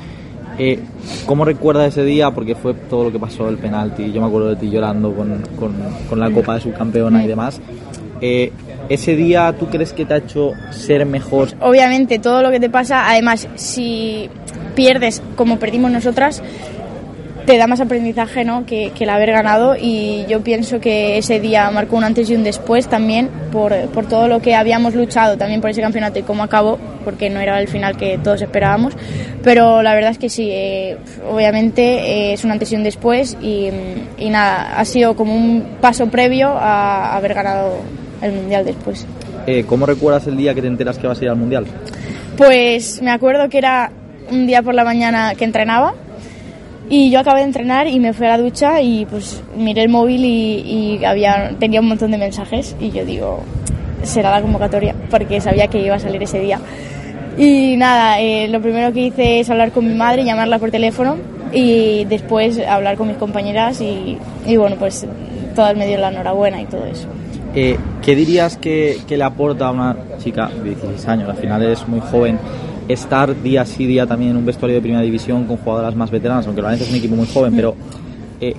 Eh, 0.59 0.79
¿Cómo 1.27 1.45
recuerdas 1.45 1.89
ese 1.89 2.05
día? 2.05 2.31
Porque 2.31 2.55
fue 2.55 2.75
todo 2.75 3.05
lo 3.05 3.13
que 3.13 3.19
pasó, 3.19 3.49
el 3.49 3.59
penalti. 3.59 4.13
Yo 4.13 4.21
me 4.21 4.27
acuerdo 4.27 4.51
de 4.51 4.57
ti 4.57 4.71
llorando 4.71 5.15
con, 5.15 5.43
con, 5.59 5.75
con 6.09 6.21
la 6.21 6.31
Copa 6.31 6.55
de 6.55 6.61
Subcampeona 6.61 7.25
y 7.25 7.27
demás. 7.27 7.61
Eh, 8.21 8.53
¿Ese 8.89 9.17
día 9.17 9.55
tú 9.59 9.67
crees 9.67 9.93
que 9.93 10.05
te 10.05 10.15
ha 10.15 10.17
hecho 10.19 10.53
ser 10.71 11.07
mejor? 11.07 11.49
Obviamente, 11.61 12.19
todo 12.19 12.43
lo 12.43 12.51
que 12.51 12.61
te 12.61 12.69
pasa, 12.69 13.09
además, 13.09 13.49
si 13.55 14.29
pierdes 14.75 15.23
como 15.37 15.59
perdimos 15.59 15.91
nosotras, 15.91 16.43
te 17.47 17.57
da 17.57 17.67
más 17.67 17.81
aprendizaje 17.81 18.45
¿no? 18.45 18.67
que, 18.67 18.93
que 18.95 19.05
el 19.05 19.11
haber 19.11 19.33
ganado 19.33 19.75
y 19.79 20.25
yo 20.29 20.43
pienso 20.43 20.81
que 20.81 21.19
ese 21.19 21.41
día 21.41 21.71
marcó 21.71 21.97
un 21.97 22.05
antes 22.05 22.31
y 22.31 22.35
un 22.35 22.45
después 22.45 22.87
también 22.87 23.29
por, 23.51 23.75
por 23.89 24.07
todo 24.07 24.29
lo 24.29 24.41
que 24.41 24.55
habíamos 24.55 24.95
luchado 24.95 25.37
también 25.37 25.61
por 25.61 25.71
ese 25.71 25.81
campeonato 25.81 26.19
y 26.19 26.23
cómo 26.23 26.43
acabó, 26.43 26.79
porque 27.03 27.31
no 27.31 27.41
era 27.41 27.61
el 27.61 27.69
final 27.69 27.97
que 27.97 28.19
todos 28.19 28.43
esperábamos, 28.43 28.95
pero 29.43 29.83
la 29.83 29.95
verdad 29.95 30.11
es 30.13 30.19
que 30.19 30.29
sí, 30.29 30.49
eh, 30.51 30.97
obviamente 31.29 31.83
eh, 31.83 32.33
es 32.35 32.45
un 32.45 32.51
antes 32.51 32.73
y 32.73 32.77
un 32.77 32.85
después 32.85 33.37
y, 33.41 33.69
y 34.19 34.31
nada, 34.31 34.79
ha 34.79 34.85
sido 34.85 35.15
como 35.15 35.35
un 35.35 35.77
paso 35.81 36.09
previo 36.09 36.49
a 36.49 37.17
haber 37.17 37.35
ganado 37.35 37.79
el 38.21 38.33
Mundial 38.33 38.65
después. 38.65 39.07
Eh, 39.47 39.65
¿Cómo 39.67 39.87
recuerdas 39.87 40.27
el 40.27 40.37
día 40.37 40.55
que 40.55 40.63
te 40.63 40.69
enteras 40.69 40.99
que 40.99 41.07
vas 41.07 41.21
a 41.21 41.25
ir 41.25 41.31
al 41.31 41.37
Mundial? 41.37 41.67
Pues 42.37 43.03
me 43.03 43.11
acuerdo 43.11 43.49
que 43.49 43.59
era 43.59 43.91
un 44.31 44.47
día 44.47 44.63
por 44.63 44.75
la 44.75 44.85
mañana 44.85 45.35
que 45.35 45.45
entrenaba 45.45 45.95
y 46.89 47.11
yo 47.11 47.21
acabé 47.21 47.41
de 47.41 47.47
entrenar 47.47 47.87
y 47.87 47.99
me 48.01 48.13
fui 48.13 48.27
a 48.27 48.31
la 48.31 48.39
ducha 48.39 48.81
y 48.81 49.07
pues 49.07 49.43
miré 49.57 49.83
el 49.83 49.89
móvil 49.89 50.25
y, 50.25 50.99
y 50.99 51.05
había, 51.05 51.55
tenía 51.59 51.81
un 51.81 51.89
montón 51.89 52.11
de 52.11 52.19
mensajes 52.19 52.77
y 52.81 52.91
yo 52.91 53.05
digo, 53.05 53.43
será 54.03 54.31
la 54.31 54.43
convocatoria 54.43 54.95
porque 55.11 55.41
sabía 55.41 55.69
que 55.69 55.81
iba 55.81 55.97
a 55.97 55.99
salir 55.99 56.23
ese 56.23 56.41
día. 56.41 56.61
Y 57.39 57.77
nada, 57.77 58.21
eh, 58.21 58.49
lo 58.49 58.61
primero 58.61 58.93
que 58.93 59.01
hice 59.07 59.41
es 59.41 59.51
hablar 59.51 59.73
con 59.73 59.87
mi 59.87 59.95
madre, 59.95 60.25
llamarla 60.25 60.59
por 60.59 60.71
teléfono 60.71 61.17
y 61.53 62.05
después 62.05 62.59
hablar 62.59 62.97
con 62.97 63.09
mis 63.09 63.17
compañeras 63.17 63.81
y, 63.81 64.19
y 64.47 64.57
bueno, 64.57 64.77
pues 64.79 65.07
todas 65.55 65.77
me 65.77 65.87
dieron 65.87 66.03
la 66.03 66.09
enhorabuena 66.11 66.61
y 66.61 66.67
todo 66.67 66.85
eso. 66.85 67.09
Eh, 67.55 67.79
¿Qué 68.03 68.17
dirías 68.17 68.57
que, 68.57 68.99
que, 69.07 69.17
le 69.17 69.25
aporta 69.25 69.69
a 69.69 69.73
una 69.73 69.97
chica 70.19 70.49
de 70.49 70.71
16 70.71 71.09
años? 71.09 71.29
Al 71.29 71.37
final 71.37 71.63
es 71.63 71.87
muy 71.87 72.01
joven 72.01 72.39
estar 72.89 73.41
día 73.43 73.65
sí 73.65 73.87
día 73.87 74.07
también 74.07 74.33
en 74.33 74.39
un 74.39 74.47
vestuario 74.47 74.77
de 74.77 74.81
primera 74.81 75.03
división 75.03 75.45
con 75.45 75.59
jugadoras 75.59 75.95
más 75.95 76.11
veteranas, 76.11 76.47
aunque 76.47 76.63
Valencia 76.63 76.85
es 76.85 76.91
un 76.91 76.99
equipo 76.99 77.15
muy 77.15 77.27
joven, 77.27 77.55
pero 77.55 77.75
eh, 78.41 78.55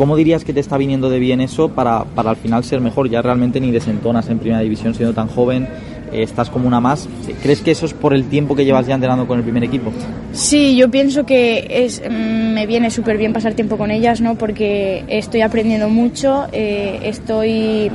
¿cómo 0.00 0.16
dirías 0.16 0.44
que 0.44 0.54
te 0.54 0.60
está 0.60 0.78
viniendo 0.78 1.10
de 1.10 1.18
bien 1.18 1.42
eso 1.42 1.68
para, 1.68 2.04
para 2.04 2.30
al 2.30 2.36
final 2.36 2.64
ser 2.64 2.80
mejor? 2.80 3.10
Ya 3.10 3.20
realmente 3.20 3.60
ni 3.60 3.70
desentonas 3.70 4.30
en 4.30 4.38
primera 4.38 4.62
división 4.62 4.94
siendo 4.94 5.12
tan 5.12 5.28
joven, 5.28 5.64
eh, 6.10 6.22
estás 6.22 6.48
como 6.48 6.66
una 6.66 6.80
más. 6.80 7.06
¿Crees 7.42 7.60
que 7.60 7.72
eso 7.72 7.84
es 7.84 7.92
por 7.92 8.14
el 8.14 8.24
tiempo 8.24 8.56
que 8.56 8.64
llevas 8.64 8.86
ya 8.86 8.94
entrenando 8.94 9.26
con 9.26 9.36
el 9.36 9.44
primer 9.44 9.62
equipo? 9.62 9.92
Sí, 10.32 10.74
yo 10.74 10.90
pienso 10.90 11.26
que 11.26 11.66
es, 11.68 12.00
me 12.08 12.66
viene 12.66 12.90
súper 12.90 13.18
bien 13.18 13.34
pasar 13.34 13.52
tiempo 13.52 13.76
con 13.76 13.90
ellas, 13.90 14.22
¿no? 14.22 14.36
Porque 14.36 15.04
estoy 15.06 15.42
aprendiendo 15.42 15.90
mucho, 15.90 16.46
eh, 16.50 17.00
estoy 17.02 17.90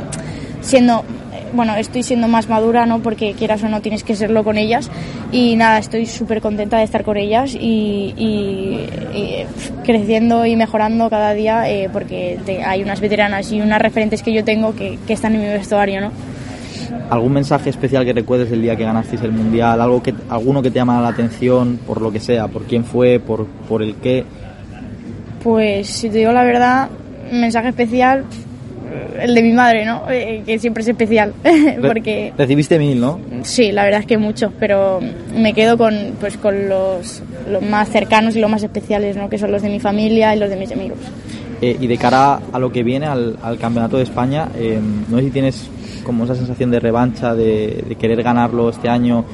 siendo 0.61 1.03
bueno, 1.53 1.75
estoy 1.75 2.03
siendo 2.03 2.27
más 2.27 2.49
madura, 2.49 2.85
¿no? 2.85 2.99
Porque 2.99 3.33
quieras 3.33 3.63
o 3.63 3.69
no 3.69 3.81
tienes 3.81 4.03
que 4.03 4.15
serlo 4.15 4.43
con 4.43 4.57
ellas. 4.57 4.89
Y 5.31 5.55
nada, 5.55 5.77
estoy 5.77 6.05
súper 6.05 6.41
contenta 6.41 6.77
de 6.77 6.83
estar 6.83 7.03
con 7.03 7.17
ellas 7.17 7.55
y, 7.55 8.13
y, 8.17 8.87
y 9.13 9.45
creciendo 9.83 10.45
y 10.45 10.55
mejorando 10.55 11.09
cada 11.09 11.33
día 11.33 11.69
eh, 11.69 11.89
porque 11.91 12.39
te, 12.45 12.63
hay 12.63 12.83
unas 12.83 12.99
veteranas 12.99 13.51
y 13.51 13.61
unas 13.61 13.81
referentes 13.81 14.21
que 14.21 14.33
yo 14.33 14.43
tengo 14.43 14.75
que, 14.75 14.99
que, 15.05 15.13
están 15.13 15.35
en 15.35 15.41
mi 15.41 15.47
vestuario, 15.47 16.01
¿no? 16.01 16.11
¿Algún 17.09 17.33
mensaje 17.33 17.69
especial 17.69 18.03
que 18.03 18.13
recuerdes 18.13 18.49
del 18.49 18.61
día 18.61 18.75
que 18.75 18.83
ganasteis 18.83 19.21
el 19.21 19.31
Mundial? 19.31 19.79
¿Algo 19.79 20.01
que, 20.01 20.13
¿Alguno 20.29 20.61
que 20.61 20.71
te 20.71 20.75
llama 20.75 21.01
la 21.01 21.09
atención 21.09 21.79
por 21.85 22.01
lo 22.01 22.11
que 22.11 22.19
sea? 22.19 22.47
¿Por 22.47 22.63
quién 22.63 22.83
fue? 22.83 23.19
¿Por, 23.19 23.45
por 23.45 23.83
el 23.83 23.95
qué? 23.95 24.25
Pues 25.43 25.87
si 25.87 26.09
te 26.09 26.19
digo 26.19 26.31
la 26.31 26.43
verdad, 26.43 26.89
mensaje 27.31 27.69
especial, 27.69 28.25
el 29.19 29.35
de 29.35 29.41
mi 29.41 29.53
madre, 29.53 29.85
¿no? 29.85 30.03
Eh, 30.09 30.43
que 30.45 30.59
siempre 30.59 30.83
es 30.83 30.89
especial. 30.89 31.33
porque 31.81 32.33
Recibiste 32.37 32.79
mil, 32.79 32.99
¿no? 32.99 33.19
Sí, 33.43 33.71
la 33.71 33.83
verdad 33.83 34.01
es 34.01 34.05
que 34.05 34.17
mucho, 34.17 34.51
pero 34.59 34.99
me 35.35 35.53
quedo 35.53 35.77
con, 35.77 35.93
pues, 36.19 36.37
con 36.37 36.69
los, 36.69 37.21
los 37.49 37.61
más 37.63 37.89
cercanos 37.89 38.35
y 38.35 38.39
los 38.39 38.49
más 38.49 38.63
especiales, 38.63 39.15
¿no? 39.17 39.29
Que 39.29 39.37
son 39.37 39.51
los 39.51 39.61
de 39.61 39.69
mi 39.69 39.79
familia 39.79 40.35
y 40.35 40.39
los 40.39 40.49
de 40.49 40.55
mis 40.55 40.71
amigos. 40.71 40.99
Eh, 41.61 41.77
y 41.79 41.87
de 41.87 41.97
cara 41.97 42.39
a 42.51 42.59
lo 42.59 42.71
que 42.71 42.83
viene, 42.83 43.05
al, 43.05 43.37
al 43.41 43.57
Campeonato 43.57 43.97
de 43.97 44.03
España, 44.03 44.49
eh, 44.57 44.79
no 45.09 45.17
sé 45.17 45.23
si 45.23 45.31
tienes 45.31 45.69
como 46.03 46.25
esa 46.25 46.35
sensación 46.35 46.69
de 46.69 46.79
revancha, 46.79 47.33
de, 47.33 47.83
de, 47.87 47.95
querer 47.95 48.21
ganarlo 48.21 48.69
este 48.69 48.89
año, 48.89 49.25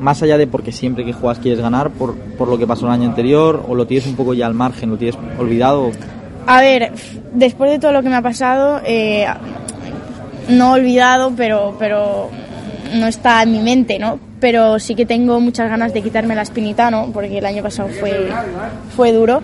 más 0.00 0.22
allá 0.22 0.36
de 0.36 0.46
porque 0.46 0.72
siempre 0.72 1.04
que 1.04 1.12
juegas 1.12 1.38
quieres 1.38 1.60
ganar, 1.60 1.90
por, 1.90 2.14
por 2.16 2.48
lo 2.48 2.58
que 2.58 2.66
pasó 2.66 2.86
el 2.86 2.92
año 2.92 3.08
anterior, 3.08 3.64
o 3.68 3.74
lo 3.74 3.86
tienes 3.86 4.06
un 4.06 4.16
poco 4.16 4.34
ya 4.34 4.46
al 4.46 4.54
margen, 4.54 4.90
lo 4.90 4.96
tienes 4.96 5.16
olvidado. 5.38 5.90
A 6.46 6.60
ver, 6.60 6.92
después 7.32 7.70
de 7.70 7.78
todo 7.78 7.92
lo 7.92 8.02
que 8.02 8.08
me 8.08 8.16
ha 8.16 8.22
pasado, 8.22 8.80
eh, 8.84 9.26
no 10.48 10.72
olvidado, 10.72 11.32
pero, 11.36 11.74
pero 11.78 12.30
no 12.94 13.06
está 13.06 13.42
en 13.42 13.52
mi 13.52 13.60
mente, 13.60 13.98
¿no? 13.98 14.18
Pero 14.40 14.78
sí 14.78 14.94
que 14.94 15.06
tengo 15.06 15.40
muchas 15.40 15.70
ganas 15.70 15.94
de 15.94 16.02
quitarme 16.02 16.34
la 16.34 16.42
espinita, 16.42 16.90
¿no? 16.90 17.10
Porque 17.12 17.38
el 17.38 17.46
año 17.46 17.62
pasado 17.62 17.88
fue, 17.88 18.28
fue 18.94 19.12
duro. 19.12 19.42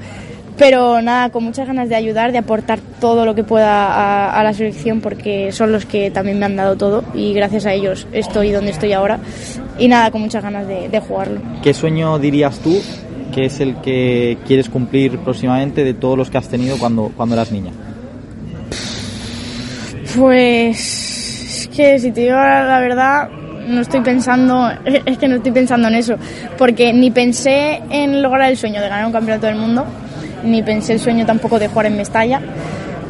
Pero 0.58 1.00
nada, 1.00 1.30
con 1.30 1.42
muchas 1.42 1.66
ganas 1.66 1.88
de 1.88 1.94
ayudar, 1.94 2.32
de 2.32 2.38
aportar 2.38 2.80
todo 3.00 3.24
lo 3.24 3.34
que 3.34 3.44
pueda 3.44 3.86
a, 3.86 4.38
a, 4.38 4.44
la 4.44 4.52
selección, 4.52 5.00
porque 5.00 5.52
son 5.52 5.72
los 5.72 5.86
que 5.86 6.10
también 6.10 6.38
me 6.38 6.44
han 6.44 6.56
dado 6.56 6.76
todo 6.76 7.02
y 7.14 7.32
gracias 7.32 7.64
a 7.64 7.72
ellos 7.72 8.06
estoy 8.12 8.50
donde 8.50 8.72
estoy 8.72 8.92
ahora. 8.92 9.20
Y 9.78 9.88
nada, 9.88 10.10
con 10.10 10.20
muchas 10.20 10.42
ganas 10.42 10.68
de, 10.68 10.90
de 10.90 11.00
jugarlo. 11.00 11.40
¿Qué 11.62 11.72
sueño 11.72 12.18
dirías 12.18 12.58
tú 12.58 12.78
que 13.30 13.46
es 13.46 13.60
el 13.60 13.76
que 13.76 14.38
quieres 14.46 14.68
cumplir 14.68 15.18
próximamente 15.18 15.84
de 15.84 15.94
todos 15.94 16.16
los 16.16 16.30
que 16.30 16.38
has 16.38 16.48
tenido 16.48 16.78
cuando, 16.78 17.10
cuando 17.16 17.34
eras 17.34 17.52
niña? 17.52 17.72
Pues 20.16 21.60
es 21.60 21.68
que 21.68 21.98
si 21.98 22.10
te 22.10 22.22
digo 22.22 22.36
la 22.36 22.80
verdad, 22.80 23.28
no 23.68 23.80
estoy 23.80 24.00
pensando, 24.00 24.70
es 25.06 25.18
que 25.18 25.28
no 25.28 25.36
estoy 25.36 25.52
pensando 25.52 25.88
en 25.88 25.94
eso, 25.94 26.16
porque 26.58 26.92
ni 26.92 27.10
pensé 27.10 27.80
en 27.90 28.22
lograr 28.22 28.50
el 28.50 28.56
sueño 28.56 28.80
de 28.80 28.88
ganar 28.88 29.06
un 29.06 29.12
campeonato 29.12 29.46
del 29.46 29.56
mundo, 29.56 29.84
ni 30.44 30.62
pensé 30.62 30.94
el 30.94 31.00
sueño 31.00 31.26
tampoco 31.26 31.58
de 31.58 31.68
jugar 31.68 31.86
en 31.86 31.96
Mestalla, 31.96 32.40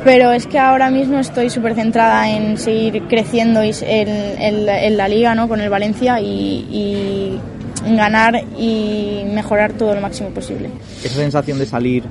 pero 0.04 0.32
es 0.32 0.46
que 0.46 0.58
ahora 0.58 0.90
mismo 0.90 1.18
estoy 1.18 1.50
súper 1.50 1.74
centrada 1.74 2.28
en 2.30 2.56
seguir 2.58 3.02
creciendo 3.08 3.60
en, 3.62 4.96
la 4.96 5.08
liga 5.08 5.34
¿no? 5.34 5.48
con 5.48 5.60
el 5.60 5.68
Valencia 5.68 6.20
y 6.20 7.38
ganar 7.84 8.42
y 8.58 9.22
mejorar 9.32 9.72
todo 9.72 9.94
lo 9.94 10.00
máximo 10.00 10.30
posible. 10.30 10.70
Esa 11.02 11.16
sensación 11.16 11.58
de 11.58 11.66
salir 11.66 12.04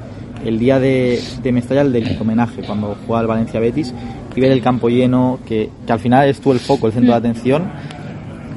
el 0.46 0.58
día 0.58 0.80
de, 0.80 1.22
de 1.42 1.52
Mestalla, 1.52 1.82
el 1.82 1.92
del 1.92 2.18
homenaje, 2.20 2.62
cuando 2.62 2.98
juega 3.06 3.22
el 3.22 3.28
Valencia 3.28 3.60
Betis, 3.60 3.94
y 4.36 4.42
ver 4.42 4.52
el 4.52 4.62
campo 4.62 4.90
lleno, 4.90 5.40
que, 5.46 5.70
que 5.86 5.92
al 5.92 6.00
final 6.00 6.30
es 6.30 6.40
tú 6.40 6.52
el 6.52 6.60
foco, 6.60 6.88
el 6.88 6.94
centro 6.94 7.10
mm. 7.10 7.22
de 7.22 7.30
atención, 7.30 7.72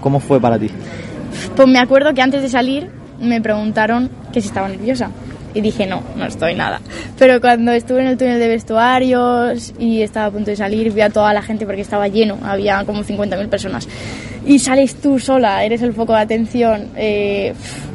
¿cómo 0.01 0.21
fue 0.21 0.41
para 0.41 0.59
ti? 0.59 0.69
Pues 1.57 1.69
me 1.69 1.79
acuerdo 1.79 2.15
que 2.15 2.23
antes 2.23 2.43
de 2.43 2.49
salir 2.49 2.89
me 3.21 3.41
preguntaron 3.41 4.11
que 4.33 4.41
si 4.41 4.49
estaba 4.49 4.69
nerviosa. 4.69 5.11
Y 5.55 5.61
dije, 5.61 5.87
no, 5.87 6.03
no 6.17 6.25
estoy 6.25 6.55
nada. 6.55 6.81
Pero 7.19 7.41
cuando 7.41 7.73
estuve 7.73 8.01
en 8.01 8.07
el 8.07 8.17
túnel 8.17 8.39
de 8.39 8.49
vestuarios 8.49 9.75
y 9.79 10.01
estaba 10.01 10.27
a 10.27 10.31
punto 10.31 10.51
de 10.51 10.57
salir, 10.57 10.93
vi 10.93 11.03
a 11.03 11.11
toda 11.11 11.35
la 11.35 11.43
gente 11.43 11.67
porque 11.67 11.83
estaba 11.83 12.09
lleno, 12.09 12.39
había 12.43 12.83
como 12.87 13.03
50.000 13.03 13.49
personas. 13.49 13.87
Y 14.47 14.59
sales 14.59 14.97
tú 14.97 15.19
sola, 15.19 15.65
eres 15.65 15.83
el 15.83 15.93
foco 15.93 16.13
de 16.13 16.21
atención. 16.21 16.89
Eh, 16.97 17.53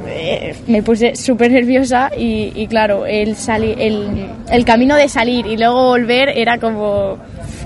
eh, 0.07 0.55
me 0.67 0.81
puse 0.81 1.15
súper 1.15 1.51
nerviosa 1.51 2.09
y, 2.17 2.53
y, 2.55 2.67
claro, 2.67 3.05
el, 3.05 3.35
sali 3.35 3.75
el, 3.77 4.27
el 4.49 4.65
camino 4.65 4.95
de 4.95 5.09
salir 5.09 5.45
y 5.45 5.57
luego 5.57 5.89
volver 5.89 6.29
era 6.29 6.57
como, 6.57 7.17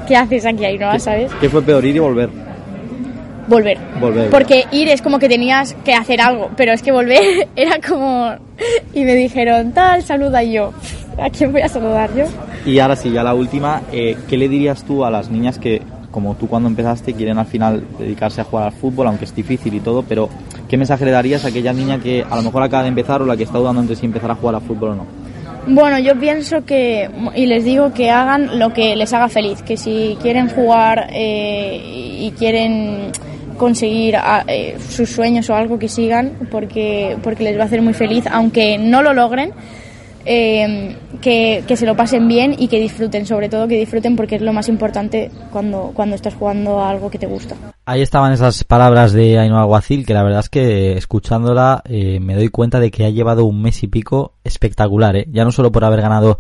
¿qué 0.08 0.16
haces 0.16 0.46
aquí 0.46 0.66
ahí, 0.66 0.78
no? 0.78 0.98
¿Sabes? 1.00 1.32
¿Qué 1.40 1.50
fue 1.50 1.62
peor, 1.62 1.86
ir 1.86 1.96
y 1.96 2.00
volver? 2.00 2.30
volver. 3.52 3.78
volver. 4.00 4.30
Porque 4.30 4.66
ir 4.72 4.88
es 4.88 5.02
como 5.02 5.20
que 5.20 5.30
tenías 5.30 5.76
que 5.86 5.94
hacer 5.94 6.22
algo, 6.22 6.50
pero 6.56 6.74
es 6.74 6.82
que 6.82 6.92
volver 6.92 7.48
era 7.56 7.80
como... 7.80 8.34
Y 8.94 9.04
me 9.04 9.16
dijeron, 9.16 9.72
tal, 9.74 10.04
saluda 10.04 10.44
y 10.44 10.54
yo. 10.54 10.74
¿A 11.20 11.30
quién 11.30 11.52
voy 11.52 11.62
a 11.62 11.68
saludar 11.68 12.10
yo? 12.16 12.26
Y 12.66 12.80
ahora 12.80 12.96
sí, 12.96 13.12
ya 13.12 13.24
la 13.24 13.34
última, 13.34 13.82
eh, 13.92 14.16
¿qué 14.30 14.38
le 14.38 14.48
dirías 14.48 14.84
tú 14.84 15.04
a 15.04 15.12
las 15.12 15.30
niñas 15.30 15.60
que, 15.60 15.82
como 16.12 16.36
tú 16.36 16.48
cuando 16.48 16.70
empezaste, 16.70 17.14
quieren 17.14 17.38
al 17.38 17.46
final 17.46 17.84
dedicarse 17.98 18.42
a 18.42 18.44
jugar 18.44 18.68
al 18.68 18.74
fútbol, 18.74 19.08
aunque 19.08 19.26
es 19.26 19.34
difícil 19.34 19.74
y 19.74 19.80
todo, 19.80 20.04
pero 20.04 20.30
¿qué 20.68 20.78
mensaje 20.78 21.06
le 21.06 21.12
darías 21.12 21.46
a 21.46 21.48
aquella 21.48 21.74
niña 21.74 22.00
que 22.00 22.24
a 22.30 22.36
lo 22.36 22.44
mejor 22.44 22.64
acaba 22.64 22.84
de 22.84 22.90
empezar 22.90 23.22
o 23.22 23.26
la 23.26 23.38
que 23.38 23.44
está 23.44 23.58
dudando 23.58 23.82
entre 23.82 23.96
si 23.96 24.06
empezar 24.06 24.32
a 24.32 24.36
jugar 24.36 24.56
al 24.56 24.62
fútbol 24.62 24.90
o 24.90 24.96
no? 24.96 25.06
Bueno, 25.68 26.00
yo 26.00 26.20
pienso 26.20 26.66
que, 26.66 27.10
y 27.36 27.46
les 27.46 27.64
digo 27.64 27.94
que 27.94 28.10
hagan 28.10 28.58
lo 28.58 28.74
que 28.74 28.96
les 28.96 29.14
haga 29.14 29.30
feliz, 29.30 29.62
que 29.62 29.78
si 29.78 30.18
quieren 30.22 30.50
jugar 30.50 31.08
eh, 31.12 31.80
y 32.20 32.32
quieren 32.32 33.12
conseguir 33.58 34.18
eh, 34.48 34.78
sus 34.80 35.10
sueños 35.10 35.48
o 35.52 35.56
algo 35.56 35.78
que 35.78 35.88
sigan 35.88 36.32
porque, 36.50 37.16
porque 37.22 37.44
les 37.44 37.60
va 37.60 37.64
a 37.64 37.66
hacer 37.66 37.84
muy 37.84 37.94
feliz, 37.94 38.26
aunque 38.32 38.80
no 38.80 39.04
lo 39.04 39.14
logren, 39.14 39.52
eh, 40.26 40.98
que, 41.22 41.64
que, 41.68 41.76
se 41.76 41.86
lo 41.86 41.96
pasen 41.96 42.28
bien 42.28 42.56
y 42.58 42.68
que 42.68 42.80
disfruten, 42.80 43.26
sobre 43.26 43.50
todo 43.50 43.68
que 43.68 43.78
disfruten 43.78 44.16
porque 44.16 44.36
es 44.36 44.42
lo 44.42 44.54
más 44.54 44.70
importante 44.70 45.32
cuando, 45.52 45.92
cuando 45.94 46.16
estás 46.16 46.36
jugando 46.36 46.80
a 46.80 46.90
algo 46.90 47.10
que 47.10 47.20
te 47.20 47.28
gusta. 47.28 47.56
Ahí 47.86 48.02
estaban 48.02 48.34
esas 48.34 48.64
palabras 48.64 49.14
de 49.14 49.40
Ainhoa 49.40 49.62
Alguacil, 49.62 50.06
que 50.06 50.14
la 50.14 50.24
verdad 50.24 50.42
es 50.42 50.50
que 50.50 50.98
escuchándola 50.98 51.82
eh, 51.86 52.20
me 52.20 52.36
doy 52.36 52.50
cuenta 52.50 52.80
de 52.80 52.92
que 52.92 53.06
ha 53.06 53.10
llevado 53.10 53.46
un 53.46 53.62
mes 53.62 53.84
y 53.84 53.88
pico 53.88 54.36
espectacular, 54.44 55.16
¿eh? 55.16 55.28
ya 55.32 55.44
no 55.44 55.52
solo 55.52 55.72
por 55.72 55.84
haber 55.84 56.02
ganado 56.02 56.38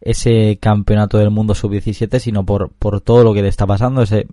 ese 0.00 0.58
campeonato 0.60 1.18
del 1.18 1.30
mundo 1.30 1.54
sub-17, 1.54 2.18
sino 2.18 2.44
por, 2.44 2.72
por 2.72 3.00
todo 3.00 3.22
lo 3.22 3.34
que 3.34 3.42
le 3.42 3.48
está 3.48 3.66
pasando, 3.66 4.02
ese 4.02 4.26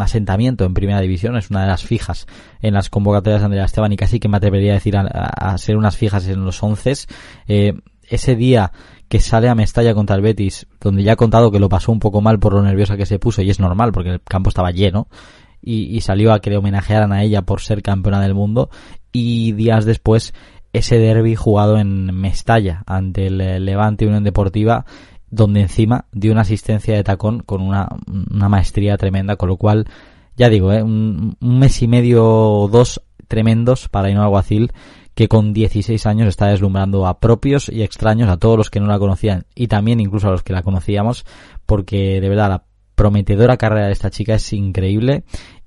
asentamiento 0.00 0.64
en 0.64 0.74
primera 0.74 1.00
división, 1.00 1.36
es 1.36 1.50
una 1.50 1.62
de 1.62 1.66
las 1.68 1.82
fijas 1.82 2.26
en 2.60 2.74
las 2.74 2.88
convocatorias 2.88 3.40
de 3.40 3.46
Andrea 3.46 3.64
Esteban 3.64 3.92
y 3.92 3.96
casi 3.96 4.20
que 4.20 4.28
me 4.28 4.36
atrevería 4.36 4.72
a 4.72 4.74
decir 4.74 4.96
a, 4.96 5.58
ser 5.58 5.76
unas 5.76 5.96
fijas 5.96 6.26
en 6.28 6.44
los 6.44 6.62
once. 6.62 6.92
Eh, 7.46 7.74
ese 8.14 8.36
día 8.36 8.72
que 9.08 9.20
sale 9.20 9.48
a 9.48 9.54
Mestalla 9.54 9.94
contra 9.94 10.16
el 10.16 10.22
Betis, 10.22 10.66
donde 10.80 11.02
ya 11.02 11.12
ha 11.12 11.16
contado 11.16 11.50
que 11.50 11.58
lo 11.58 11.68
pasó 11.68 11.92
un 11.92 12.00
poco 12.00 12.20
mal 12.20 12.38
por 12.38 12.54
lo 12.54 12.62
nerviosa 12.62 12.96
que 12.96 13.06
se 13.06 13.18
puso, 13.18 13.42
y 13.42 13.50
es 13.50 13.60
normal 13.60 13.92
porque 13.92 14.10
el 14.10 14.22
campo 14.22 14.48
estaba 14.48 14.70
lleno, 14.70 15.08
y, 15.64 16.00
salió 16.00 16.32
a 16.32 16.40
que 16.40 16.50
le 16.50 16.56
homenajearan 16.56 17.12
a 17.12 17.22
ella 17.22 17.42
por 17.42 17.60
ser 17.60 17.82
campeona 17.82 18.20
del 18.20 18.34
mundo, 18.34 18.70
y 19.12 19.52
días 19.52 19.84
después 19.84 20.34
ese 20.72 20.98
derby 20.98 21.36
jugado 21.36 21.78
en 21.78 22.06
Mestalla 22.14 22.82
ante 22.86 23.26
el 23.26 23.40
eh, 23.40 23.60
Levante 23.60 24.06
Unión 24.06 24.24
Deportiva, 24.24 24.86
donde 25.30 25.60
encima 25.60 26.06
dio 26.12 26.32
una 26.32 26.42
asistencia 26.42 26.94
de 26.94 27.04
tacón 27.04 27.40
con 27.40 27.62
una, 27.62 27.88
una 28.06 28.48
maestría 28.48 28.96
tremenda, 28.96 29.36
con 29.36 29.48
lo 29.48 29.56
cual, 29.56 29.86
ya 30.36 30.48
digo, 30.48 30.72
eh, 30.72 30.82
un, 30.82 31.36
mes 31.40 31.82
y 31.82 31.88
medio 31.88 32.24
o 32.24 32.68
dos 32.68 33.02
tremendos 33.28 33.88
para 33.88 34.10
Ino 34.10 34.22
Alguacil, 34.22 34.72
que 35.14 35.28
con 35.28 35.52
16 35.52 36.06
años 36.06 36.28
está 36.28 36.46
deslumbrando 36.46 37.06
a 37.06 37.20
propios 37.20 37.68
y 37.68 37.82
extraños, 37.82 38.28
a 38.28 38.38
todos 38.38 38.56
los 38.56 38.70
que 38.70 38.80
no 38.80 38.86
la 38.86 38.98
conocían 38.98 39.44
y 39.54 39.68
también 39.68 40.00
incluso 40.00 40.28
a 40.28 40.30
los 40.30 40.42
que 40.42 40.52
la 40.52 40.62
conocíamos, 40.62 41.24
porque 41.66 42.20
de 42.20 42.28
verdad 42.28 42.48
la 42.48 42.64
prometedora 42.94 43.56
carrera 43.56 43.86
de 43.86 43.92
esta 43.92 44.10
chica 44.10 44.34
es 44.34 44.52
increíble. 44.52 45.24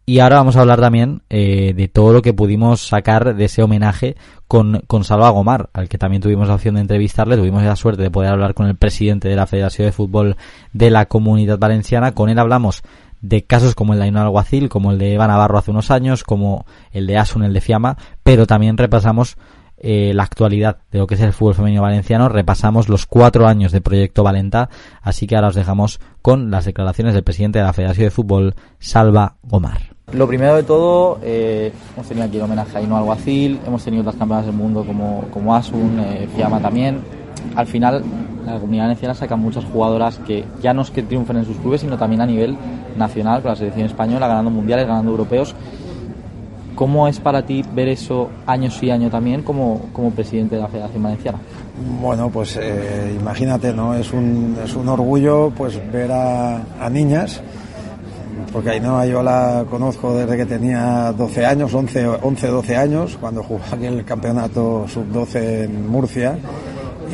Y 0.07 0.19
ahora 0.19 0.35
vamos 0.35 0.55
a 0.55 0.61
hablar 0.61 0.79
también 0.79 1.23
eh, 1.31 1.73
de 1.75 1.87
todo 1.87 2.13
lo 2.13 2.21
que 2.21 2.31
pudimos 2.31 2.81
sacar 2.81 3.35
de 3.35 3.45
ese 3.45 3.63
homenaje 3.63 4.15
con, 4.47 4.83
con 4.85 5.03
Salva 5.03 5.31
Gomar, 5.31 5.71
al 5.73 5.89
que 5.89 5.97
también 5.97 6.21
tuvimos 6.21 6.47
la 6.47 6.53
opción 6.53 6.75
de 6.75 6.81
entrevistarle. 6.81 7.37
Tuvimos 7.37 7.63
la 7.63 7.75
suerte 7.75 8.03
de 8.03 8.11
poder 8.11 8.31
hablar 8.31 8.53
con 8.53 8.67
el 8.67 8.75
presidente 8.75 9.27
de 9.27 9.35
la 9.35 9.47
Federación 9.47 9.87
de 9.87 9.91
Fútbol 9.91 10.37
de 10.73 10.91
la 10.91 11.07
Comunidad 11.07 11.57
Valenciana. 11.57 12.11
Con 12.11 12.29
él 12.29 12.37
hablamos 12.37 12.83
de 13.21 13.43
casos 13.43 13.75
como 13.75 13.93
el 13.93 13.99
de 13.99 14.05
Ainhoa 14.05 14.23
Alguacil, 14.23 14.69
como 14.69 14.91
el 14.91 14.97
de 14.97 15.13
Eva 15.13 15.27
Navarro 15.27 15.57
hace 15.57 15.71
unos 15.71 15.91
años, 15.91 16.23
como 16.23 16.65
el 16.91 17.07
de 17.07 17.17
Asun, 17.17 17.43
el 17.43 17.53
de 17.53 17.61
Fiamma, 17.61 17.97
pero 18.23 18.45
también 18.45 18.77
repasamos 18.77 19.37
eh, 19.77 20.13
la 20.13 20.23
actualidad 20.23 20.79
de 20.91 20.99
lo 20.99 21.07
que 21.07 21.15
es 21.15 21.21
el 21.21 21.33
fútbol 21.33 21.55
femenino 21.55 21.81
valenciano, 21.81 22.29
repasamos 22.29 22.87
los 22.89 23.05
cuatro 23.05 23.47
años 23.47 23.71
de 23.71 23.81
Proyecto 23.81 24.23
Valenta, 24.23 24.69
así 25.01 25.27
que 25.27 25.35
ahora 25.35 25.49
os 25.49 25.55
dejamos 25.55 25.99
con 26.21 26.49
las 26.49 26.65
declaraciones 26.65 27.13
del 27.13 27.23
presidente 27.23 27.59
de 27.59 27.65
la 27.65 27.73
Federación 27.73 28.05
de 28.05 28.11
Fútbol, 28.11 28.55
Salva 28.79 29.37
Gomar. 29.43 29.94
Lo 30.11 30.27
primero 30.27 30.55
de 30.55 30.63
todo, 30.63 31.19
eh, 31.23 31.73
hemos 31.93 32.07
tenido 32.07 32.27
aquí 32.27 32.37
el 32.37 32.43
homenaje 32.43 32.77
a 32.77 32.79
Ainhoa 32.79 32.99
Alguacil, 32.99 33.59
hemos 33.65 33.83
tenido 33.83 34.01
otras 34.01 34.15
campeonas 34.15 34.45
del 34.45 34.55
mundo 34.55 34.85
como, 34.85 35.25
como 35.31 35.55
Asun, 35.55 35.99
eh, 35.99 36.29
Fiamma 36.35 36.61
también. 36.61 36.99
Al 37.55 37.65
final, 37.65 38.03
la 38.45 38.59
comunidad 38.59 38.83
valenciana 38.83 39.15
saca 39.15 39.35
muchas 39.35 39.65
jugadoras 39.65 40.19
que 40.19 40.45
ya 40.61 40.73
no 40.73 40.83
es 40.83 40.91
que 40.91 41.01
triunfen 41.01 41.37
en 41.37 41.45
sus 41.45 41.57
clubes, 41.57 41.81
sino 41.81 41.97
también 41.97 42.21
a 42.21 42.25
nivel 42.27 42.55
nacional 42.95 43.41
con 43.41 43.49
la 43.49 43.55
selección 43.55 43.87
española, 43.87 44.27
ganando 44.27 44.51
mundiales, 44.51 44.87
ganando 44.87 45.11
europeos. 45.11 45.55
¿Cómo 46.75 47.07
es 47.07 47.19
para 47.19 47.45
ti 47.45 47.63
ver 47.73 47.87
eso 47.87 48.29
año 48.45 48.69
sí 48.69 48.91
año 48.91 49.09
también 49.09 49.41
como, 49.41 49.89
como 49.91 50.11
presidente 50.11 50.55
de 50.55 50.61
la 50.61 50.67
Federación 50.67 51.01
Valenciana? 51.01 51.39
Bueno, 52.01 52.29
pues 52.29 52.57
eh, 52.61 53.17
imagínate, 53.19 53.73
¿no? 53.73 53.95
Es 53.95 54.13
un, 54.13 54.55
es 54.63 54.75
un 54.75 54.87
orgullo 54.87 55.51
pues 55.55 55.79
ver 55.91 56.11
a 56.11 56.89
niñas, 56.91 57.41
porque 58.51 58.79
no 58.79 59.03
yo 59.05 59.21
la 59.23 59.65
conozco 59.69 60.15
desde 60.15 60.37
que 60.37 60.45
tenía 60.45 61.11
12 61.11 61.45
años, 61.45 61.73
11, 61.73 62.07
11 62.21 62.47
12 62.47 62.75
años, 62.75 63.17
cuando 63.19 63.43
jugaba 63.43 63.75
en 63.77 63.93
el 63.93 64.05
campeonato 64.05 64.85
sub-12 64.87 65.63
en 65.65 65.87
Murcia 65.87 66.37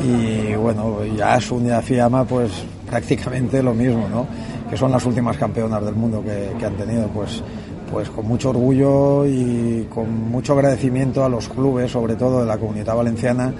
y 0.04 0.54
bueno, 0.54 1.04
ya 1.16 1.34
Asun 1.34 1.66
y 1.66 1.82
Fiamma 1.82 2.24
pues 2.24 2.50
prácticamente 2.88 3.62
lo 3.62 3.74
mismo, 3.74 4.08
¿no? 4.08 4.26
Que 4.68 4.76
son 4.76 4.90
las 4.90 5.04
últimas 5.04 5.36
campeonas 5.36 5.84
del 5.84 5.94
mundo 5.94 6.22
que, 6.22 6.64
han 6.64 6.74
tenido, 6.74 7.08
pues 7.08 7.42
pues 7.90 8.08
con 8.08 8.26
mucho 8.26 8.50
orgullo 8.50 9.26
y 9.26 9.86
con 9.90 10.30
mucho 10.30 10.54
agradecimiento 10.54 11.22
a 11.26 11.28
los 11.28 11.46
clubes, 11.50 11.90
sobre 11.90 12.16
todo 12.16 12.40
de 12.40 12.46
la 12.46 12.56
comunidad 12.56 12.96
valenciana, 12.96 13.52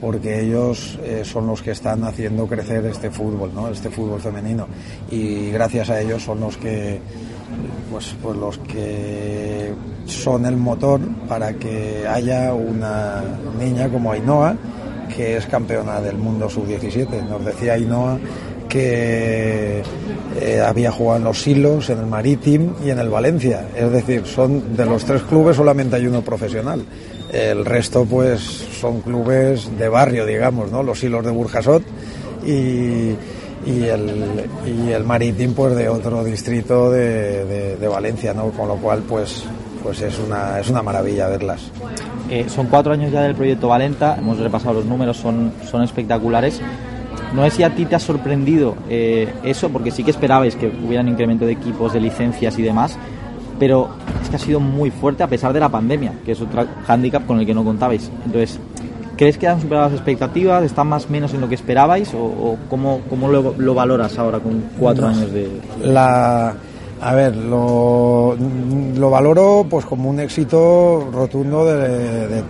porque 0.00 0.40
ellos 0.40 0.98
eh, 1.02 1.22
son 1.24 1.46
los 1.46 1.62
que 1.62 1.72
están 1.72 2.04
haciendo 2.04 2.46
crecer 2.46 2.84
este 2.86 3.10
fútbol, 3.10 3.52
¿no? 3.54 3.68
este 3.68 3.90
fútbol 3.90 4.20
femenino. 4.20 4.66
Y 5.10 5.50
gracias 5.50 5.90
a 5.90 6.00
ellos 6.00 6.22
son 6.22 6.40
los 6.40 6.56
que, 6.56 7.00
pues, 7.90 8.14
pues 8.22 8.36
los 8.36 8.58
que 8.58 9.72
son 10.06 10.46
el 10.46 10.56
motor 10.56 11.00
para 11.28 11.54
que 11.54 12.06
haya 12.06 12.54
una 12.54 13.22
niña 13.58 13.88
como 13.88 14.12
Ainhoa 14.12 14.56
que 15.14 15.36
es 15.38 15.46
campeona 15.46 16.00
del 16.00 16.16
mundo 16.16 16.48
sub-17. 16.48 17.28
Nos 17.28 17.44
decía 17.44 17.74
Ainhoa 17.74 18.18
que 18.68 19.82
eh, 20.40 20.60
había 20.60 20.92
jugado 20.92 21.18
en 21.18 21.24
los 21.24 21.42
Silos, 21.42 21.90
en 21.90 22.00
el 22.00 22.06
Marítim 22.06 22.74
y 22.84 22.90
en 22.90 22.98
el 22.98 23.08
Valencia. 23.08 23.68
Es 23.74 23.90
decir, 23.90 24.26
son 24.26 24.76
de 24.76 24.84
los 24.84 25.04
tres 25.04 25.22
clubes 25.22 25.56
solamente 25.56 25.96
hay 25.96 26.06
uno 26.06 26.22
profesional. 26.22 26.84
El 27.32 27.64
resto 27.64 28.04
pues 28.06 28.40
son 28.40 29.00
clubes 29.00 29.76
de 29.78 29.88
barrio, 29.88 30.24
digamos, 30.24 30.70
¿no? 30.70 30.82
Los 30.82 31.00
Silos 31.00 31.24
de 31.24 31.30
Burjasot 31.30 31.82
y, 32.46 33.10
el, 33.66 34.46
y 34.66 34.90
el 34.92 35.04
pues 35.54 35.76
de 35.76 35.88
otro 35.88 36.24
distrito 36.24 36.90
de, 36.90 37.88
Valencia, 37.90 38.32
¿no? 38.32 38.50
Con 38.50 38.68
lo 38.68 38.76
cual 38.76 39.02
pues 39.08 39.44
pues 39.82 40.00
es 40.02 40.18
una, 40.18 40.58
es 40.58 40.68
una 40.68 40.82
maravilla 40.82 41.28
verlas. 41.28 41.70
Eh, 42.30 42.46
son 42.48 42.66
cuatro 42.66 42.92
años 42.92 43.12
ya 43.12 43.22
del 43.22 43.34
proyecto 43.34 43.68
Valenta, 43.68 44.16
hemos 44.18 44.38
repasado 44.38 44.74
los 44.74 44.84
números, 44.84 45.16
son, 45.16 45.52
son 45.70 45.82
espectaculares. 45.82 46.60
No 47.34 47.44
sé 47.44 47.50
si 47.50 47.62
a 47.62 47.74
ti 47.74 47.84
te 47.84 47.94
ha 47.94 47.98
sorprendido 47.98 48.74
eh, 48.88 49.32
eso, 49.44 49.68
porque 49.68 49.90
sí 49.90 50.02
que 50.02 50.10
esperabais 50.10 50.56
que 50.56 50.66
hubiera 50.66 51.02
un 51.02 51.08
incremento 51.08 51.46
de 51.46 51.52
equipos, 51.52 51.92
de 51.92 52.00
licencias 52.00 52.58
y 52.58 52.62
demás, 52.62 52.98
pero 53.58 53.90
que 54.28 54.36
ha 54.36 54.38
sido 54.38 54.60
muy 54.60 54.90
fuerte 54.90 55.22
a 55.22 55.26
pesar 55.26 55.52
de 55.52 55.60
la 55.60 55.68
pandemia, 55.68 56.12
que 56.24 56.32
es 56.32 56.40
otro 56.40 56.66
hándicap 56.86 57.26
con 57.26 57.40
el 57.40 57.46
que 57.46 57.54
no 57.54 57.64
contabais. 57.64 58.10
Entonces, 58.24 58.58
¿crees 59.16 59.38
que 59.38 59.48
han 59.48 59.60
superado 59.60 59.86
las 59.86 59.94
expectativas? 59.94 60.64
¿Están 60.64 60.88
más 60.88 61.06
o 61.06 61.08
menos 61.10 61.34
en 61.34 61.40
lo 61.40 61.48
que 61.48 61.54
esperabais? 61.54 62.12
¿O, 62.14 62.56
cómo, 62.68 63.00
cómo 63.08 63.28
lo, 63.28 63.54
lo, 63.56 63.74
valoras 63.74 64.18
ahora 64.18 64.40
con 64.40 64.62
cuatro 64.78 65.06
años 65.06 65.32
de...? 65.32 65.48
La 65.82 66.54
a 67.00 67.14
ver, 67.14 67.36
lo, 67.36 68.36
lo, 68.96 69.10
valoro 69.10 69.66
pues 69.68 69.84
como 69.84 70.10
un 70.10 70.18
éxito 70.18 71.08
rotundo 71.12 71.64
de, 71.64 72.42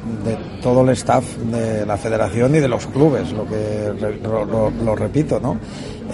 todo 0.63 0.83
el 0.83 0.91
staff 0.91 1.25
de 1.37 1.85
la 1.85 1.97
federación 1.97 2.55
y 2.55 2.61
de 2.61 2.69
los 2.69 2.87
clubes, 2.87 3.33
lo 3.33 3.47
que 3.47 3.93
lo, 4.85 4.97
repito, 4.97 5.39
¿no? 5.39 5.59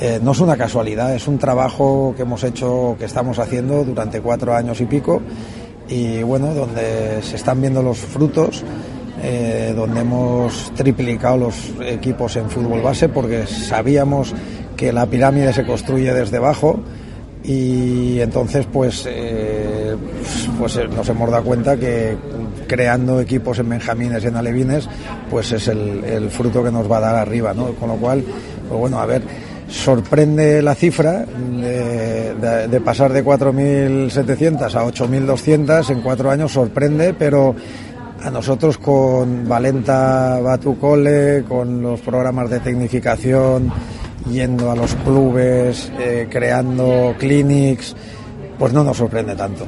Eh, 0.01 0.19
no 0.21 0.33
es 0.33 0.41
una 0.41 0.57
casualidad, 0.57 1.15
es 1.15 1.29
un 1.29 1.39
trabajo 1.39 2.13
que 2.17 2.23
hemos 2.23 2.43
hecho, 2.43 2.97
que 2.99 3.05
estamos 3.05 3.39
haciendo 3.39 3.85
durante 3.85 4.21
cuatro 4.21 4.55
años 4.55 4.81
y 4.81 4.87
pico 4.87 5.23
y 5.89 6.23
bueno, 6.23 6.53
donde 6.55 7.23
se 7.23 7.37
están 7.37 7.61
viendo 7.61 7.83
los 7.83 7.99
frutos, 7.99 8.65
eh, 9.23 9.73
donde 9.77 10.01
hemos 10.01 10.73
triplicado 10.75 11.37
los 11.37 11.73
equipos 11.87 12.35
en 12.37 12.51
fútbol 12.51 12.83
base 12.83 13.09
porque 13.09 13.47
sabíamos 13.47 14.35
que 14.77 14.93
la 14.93 15.07
pirámide 15.07 15.53
se 15.53 15.65
construye 15.65 16.13
desde 16.13 16.39
abajo 16.39 16.81
y 17.45 18.21
entonces 18.21 18.67
pues 18.73 19.05
eh, 19.07 19.95
pues 20.59 20.77
eh, 20.77 20.89
nos 20.89 21.07
hemos 21.09 21.31
dado 21.31 21.45
cuenta 21.45 21.77
que 21.77 22.17
creando 22.67 23.21
equipos 23.21 23.59
en 23.59 23.69
Benjamines 23.69 24.25
y 24.25 24.29
en 24.29 24.37
Alevines 24.37 24.89
pues 25.31 25.53
es 25.53 25.69
el, 25.69 26.31
fruto 26.31 26.65
que 26.65 26.71
nos 26.71 26.91
va 26.91 26.97
a 26.97 27.01
dar 27.01 27.17
arriba 27.17 27.53
¿no? 27.53 27.75
con 27.75 27.91
lo 27.91 27.97
cual 27.97 28.25
pues 28.67 28.81
bueno 28.81 28.99
a 28.99 29.05
ver 29.05 29.23
sorprende 29.69 30.63
la 30.63 30.75
cifra 30.75 31.27
de, 31.27 32.35
de 32.69 32.81
pasar 32.81 33.13
de 33.13 33.23
4.700 33.23 34.75
a 34.75 34.85
8.200 34.85 35.91
en 35.91 36.01
cuatro 36.01 36.31
años 36.31 36.53
sorprende 36.53 37.13
pero 37.13 37.55
a 38.23 38.31
nosotros 38.31 38.79
con 38.79 39.47
Valenta 39.47 40.41
Batucole 40.41 41.45
con 41.47 41.83
los 41.83 42.01
programas 42.01 42.49
de 42.49 42.61
tecnificación 42.61 43.71
yendo 44.31 44.71
a 44.71 44.77
los 44.77 44.95
clubes, 44.97 45.93
eh, 45.99 46.29
creando 46.31 47.15
clinics, 47.19 47.95
pues 48.59 48.73
no 48.73 48.85
nos 48.85 48.97
sorprende 48.97 49.35
tanto. 49.35 49.67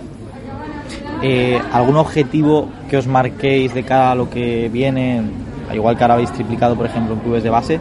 Eh, 1.22 1.60
¿Algún 1.72 1.96
objetivo 1.96 2.68
que 2.88 2.96
os 2.96 3.06
marquéis 3.06 3.74
de 3.74 3.82
cara 3.82 4.12
a 4.12 4.14
lo 4.14 4.28
que 4.28 4.68
viene, 4.68 5.22
igual 5.72 5.96
que 5.96 6.04
ahora 6.04 6.14
habéis 6.14 6.32
triplicado, 6.32 6.76
por 6.76 6.86
ejemplo, 6.86 7.14
en 7.14 7.20
clubes 7.20 7.42
de 7.42 7.50
base? 7.50 7.80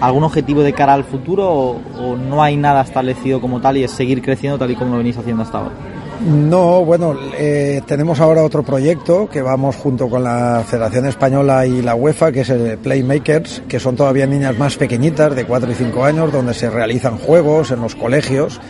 ¿Algún 0.00 0.22
objetivo 0.22 0.62
de 0.62 0.72
cara 0.72 0.94
al 0.94 1.04
futuro 1.04 1.50
o, 1.50 2.16
no 2.16 2.42
hay 2.42 2.56
nada 2.56 2.82
establecido 2.82 3.40
como 3.40 3.60
tal 3.60 3.78
y 3.78 3.84
es 3.84 3.90
seguir 3.90 4.22
creciendo 4.22 4.58
tal 4.58 4.70
y 4.70 4.76
como 4.76 4.92
lo 4.92 4.98
venís 4.98 5.16
haciendo 5.16 5.42
hasta 5.42 5.58
ahora? 5.58 5.72
No, 6.20 6.84
bueno, 6.84 7.14
eh, 7.36 7.80
tenemos 7.86 8.18
ahora 8.18 8.42
otro 8.42 8.64
proyecto 8.64 9.28
que 9.28 9.40
vamos 9.40 9.76
junto 9.76 10.08
con 10.10 10.24
la 10.24 10.64
Federación 10.66 11.06
Española 11.06 11.64
y 11.64 11.80
la 11.80 11.94
UEFA, 11.94 12.32
que 12.32 12.40
es 12.40 12.50
el 12.50 12.76
Playmakers, 12.78 13.62
que 13.68 13.78
son 13.78 13.94
todavía 13.94 14.26
niñas 14.26 14.58
más 14.58 14.76
pequeñitas, 14.76 15.36
de 15.36 15.44
4 15.44 15.70
y 15.70 15.74
5 15.74 16.04
años, 16.04 16.32
donde 16.32 16.54
se 16.54 16.70
realizan 16.70 17.18
juegos 17.18 17.70
en 17.70 17.80
los 17.80 17.94
colegios. 17.94 18.60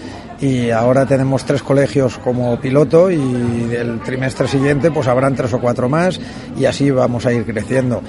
Y 0.40 0.70
ahora 0.70 1.04
tenemos 1.04 1.44
tres 1.44 1.64
colegios 1.64 2.18
como 2.18 2.60
piloto 2.60 3.10
y 3.10 3.74
el 3.74 4.00
trimestre 4.02 4.46
siguiente 4.46 4.90
pues 4.92 5.08
habrán 5.08 5.34
tres 5.34 5.52
o 5.52 5.60
cuatro 5.60 5.88
más 5.88 6.20
y 6.56 6.64
así 6.64 6.92
vamos 6.92 7.26
a 7.26 7.32
ir 7.32 7.44
creciendo. 7.44 8.02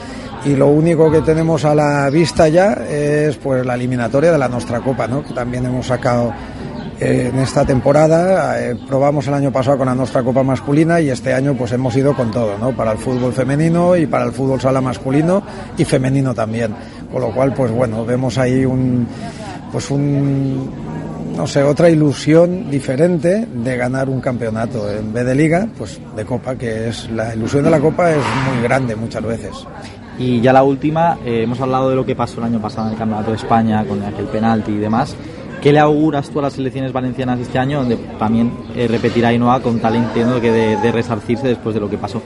Y 0.45 0.55
lo 0.55 0.67
único 0.67 1.09
que 1.09 1.21
tenemos 1.21 1.65
a 1.65 1.73
la 1.73 2.07
vista 2.11 2.47
ya 2.47 2.73
es 2.73 3.35
pues 3.37 3.65
la 3.65 3.73
eliminatoria 3.73 4.31
de 4.31 4.37
la 4.37 4.47
Nostra 4.47 4.79
Copa, 4.79 5.07
¿no? 5.07 5.23
que 5.23 5.33
también 5.33 5.65
hemos 5.65 5.87
sacado 5.87 6.31
en 6.99 7.39
esta 7.39 7.65
temporada. 7.65 8.61
Eh, 8.61 8.75
probamos 8.87 9.27
el 9.27 9.33
año 9.33 9.51
pasado 9.51 9.77
con 9.77 9.87
la 9.87 9.95
nuestra 9.95 10.23
Copa 10.23 10.43
masculina 10.43 10.99
y 10.99 11.09
este 11.09 11.33
año 11.33 11.55
pues 11.55 11.71
hemos 11.71 11.95
ido 11.95 12.13
con 12.13 12.31
todo, 12.31 12.57
¿no? 12.57 12.71
Para 12.71 12.91
el 12.91 12.97
fútbol 12.97 13.33
femenino 13.33 13.95
y 13.95 14.05
para 14.05 14.25
el 14.25 14.31
fútbol 14.31 14.59
sala 14.59 14.81
masculino 14.81 15.41
y 15.77 15.85
femenino 15.85 16.33
también. 16.33 16.73
Con 17.11 17.21
lo 17.21 17.31
cual, 17.31 17.53
pues 17.53 17.71
bueno, 17.71 18.05
vemos 18.05 18.37
ahí 18.37 18.65
un, 18.65 19.07
pues 19.71 19.89
un, 19.91 20.69
no 21.35 21.47
sé, 21.47 21.63
otra 21.63 21.89
ilusión 21.89 22.69
diferente 22.69 23.45
de 23.45 23.77
ganar 23.77 24.09
un 24.09 24.21
campeonato 24.21 24.89
en 24.91 25.13
vez 25.13 25.25
de 25.25 25.35
liga, 25.35 25.67
pues 25.77 25.99
de 26.15 26.25
copa, 26.25 26.55
que 26.55 26.89
es 26.89 27.09
la 27.11 27.33
ilusión 27.33 27.63
de 27.63 27.69
la 27.69 27.79
copa 27.79 28.11
es 28.11 28.23
muy 28.51 28.61
grande 28.63 28.95
muchas 28.95 29.23
veces. 29.23 29.51
Y 30.17 30.41
ya 30.41 30.51
la 30.51 30.63
última, 30.63 31.17
eh, 31.25 31.43
hemos 31.43 31.61
hablado 31.61 31.89
de 31.89 31.95
lo 31.95 32.05
que 32.05 32.13
pasó 32.13 32.39
el 32.39 32.47
año 32.47 32.61
pasado 32.61 32.87
en 32.87 32.93
el 32.93 32.99
Campeonato 32.99 33.31
de 33.31 33.37
España 33.37 33.85
con 33.85 34.03
aquel 34.03 34.25
penalti 34.25 34.73
y 34.73 34.77
demás. 34.77 35.15
¿Qué 35.61 35.73
le 35.73 35.79
auguras 35.79 36.29
tú 36.29 36.39
a 36.39 36.43
las 36.43 36.53
selecciones 36.53 36.93
valencianas 36.93 37.39
este 37.39 37.59
año, 37.59 37.79
donde 37.79 37.97
también 38.17 38.51
eh, 38.75 38.87
repetirá 38.87 39.33
Inoa 39.33 39.61
con 39.61 39.79
tal 39.79 39.95
intento 39.95 40.39
que 40.39 40.51
de, 40.51 40.91
resarcirse 40.91 41.47
después 41.47 41.75
de 41.75 41.81
lo 41.81 41.89
que 41.89 41.97
pasó? 41.97 42.21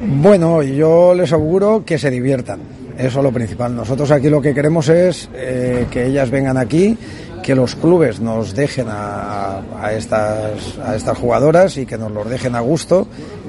Bueno, 0.00 0.62
yo 0.62 1.14
les 1.14 1.32
auguro 1.32 1.84
que 1.84 1.98
se 1.98 2.10
diviertan. 2.10 2.60
Eso 2.96 3.18
es 3.18 3.24
lo 3.24 3.32
principal. 3.32 3.74
Nosotros 3.74 4.10
aquí 4.10 4.30
lo 4.30 4.40
que 4.40 4.54
queremos 4.54 4.88
es 4.88 5.28
eh, 5.34 5.86
que 5.90 6.06
ellas 6.06 6.30
vengan 6.30 6.56
aquí, 6.56 6.96
que 7.42 7.54
los 7.54 7.74
clubes 7.74 8.20
nos 8.20 8.54
dejen 8.54 8.86
a, 8.88 9.60
estas, 9.92 10.78
a 10.78 10.96
estas 10.96 11.18
jugadoras 11.18 11.76
y 11.76 11.84
que 11.84 11.98
nos 11.98 12.12
los 12.12 12.30
dejen 12.30 12.54
a 12.54 12.60
gusto 12.60 13.06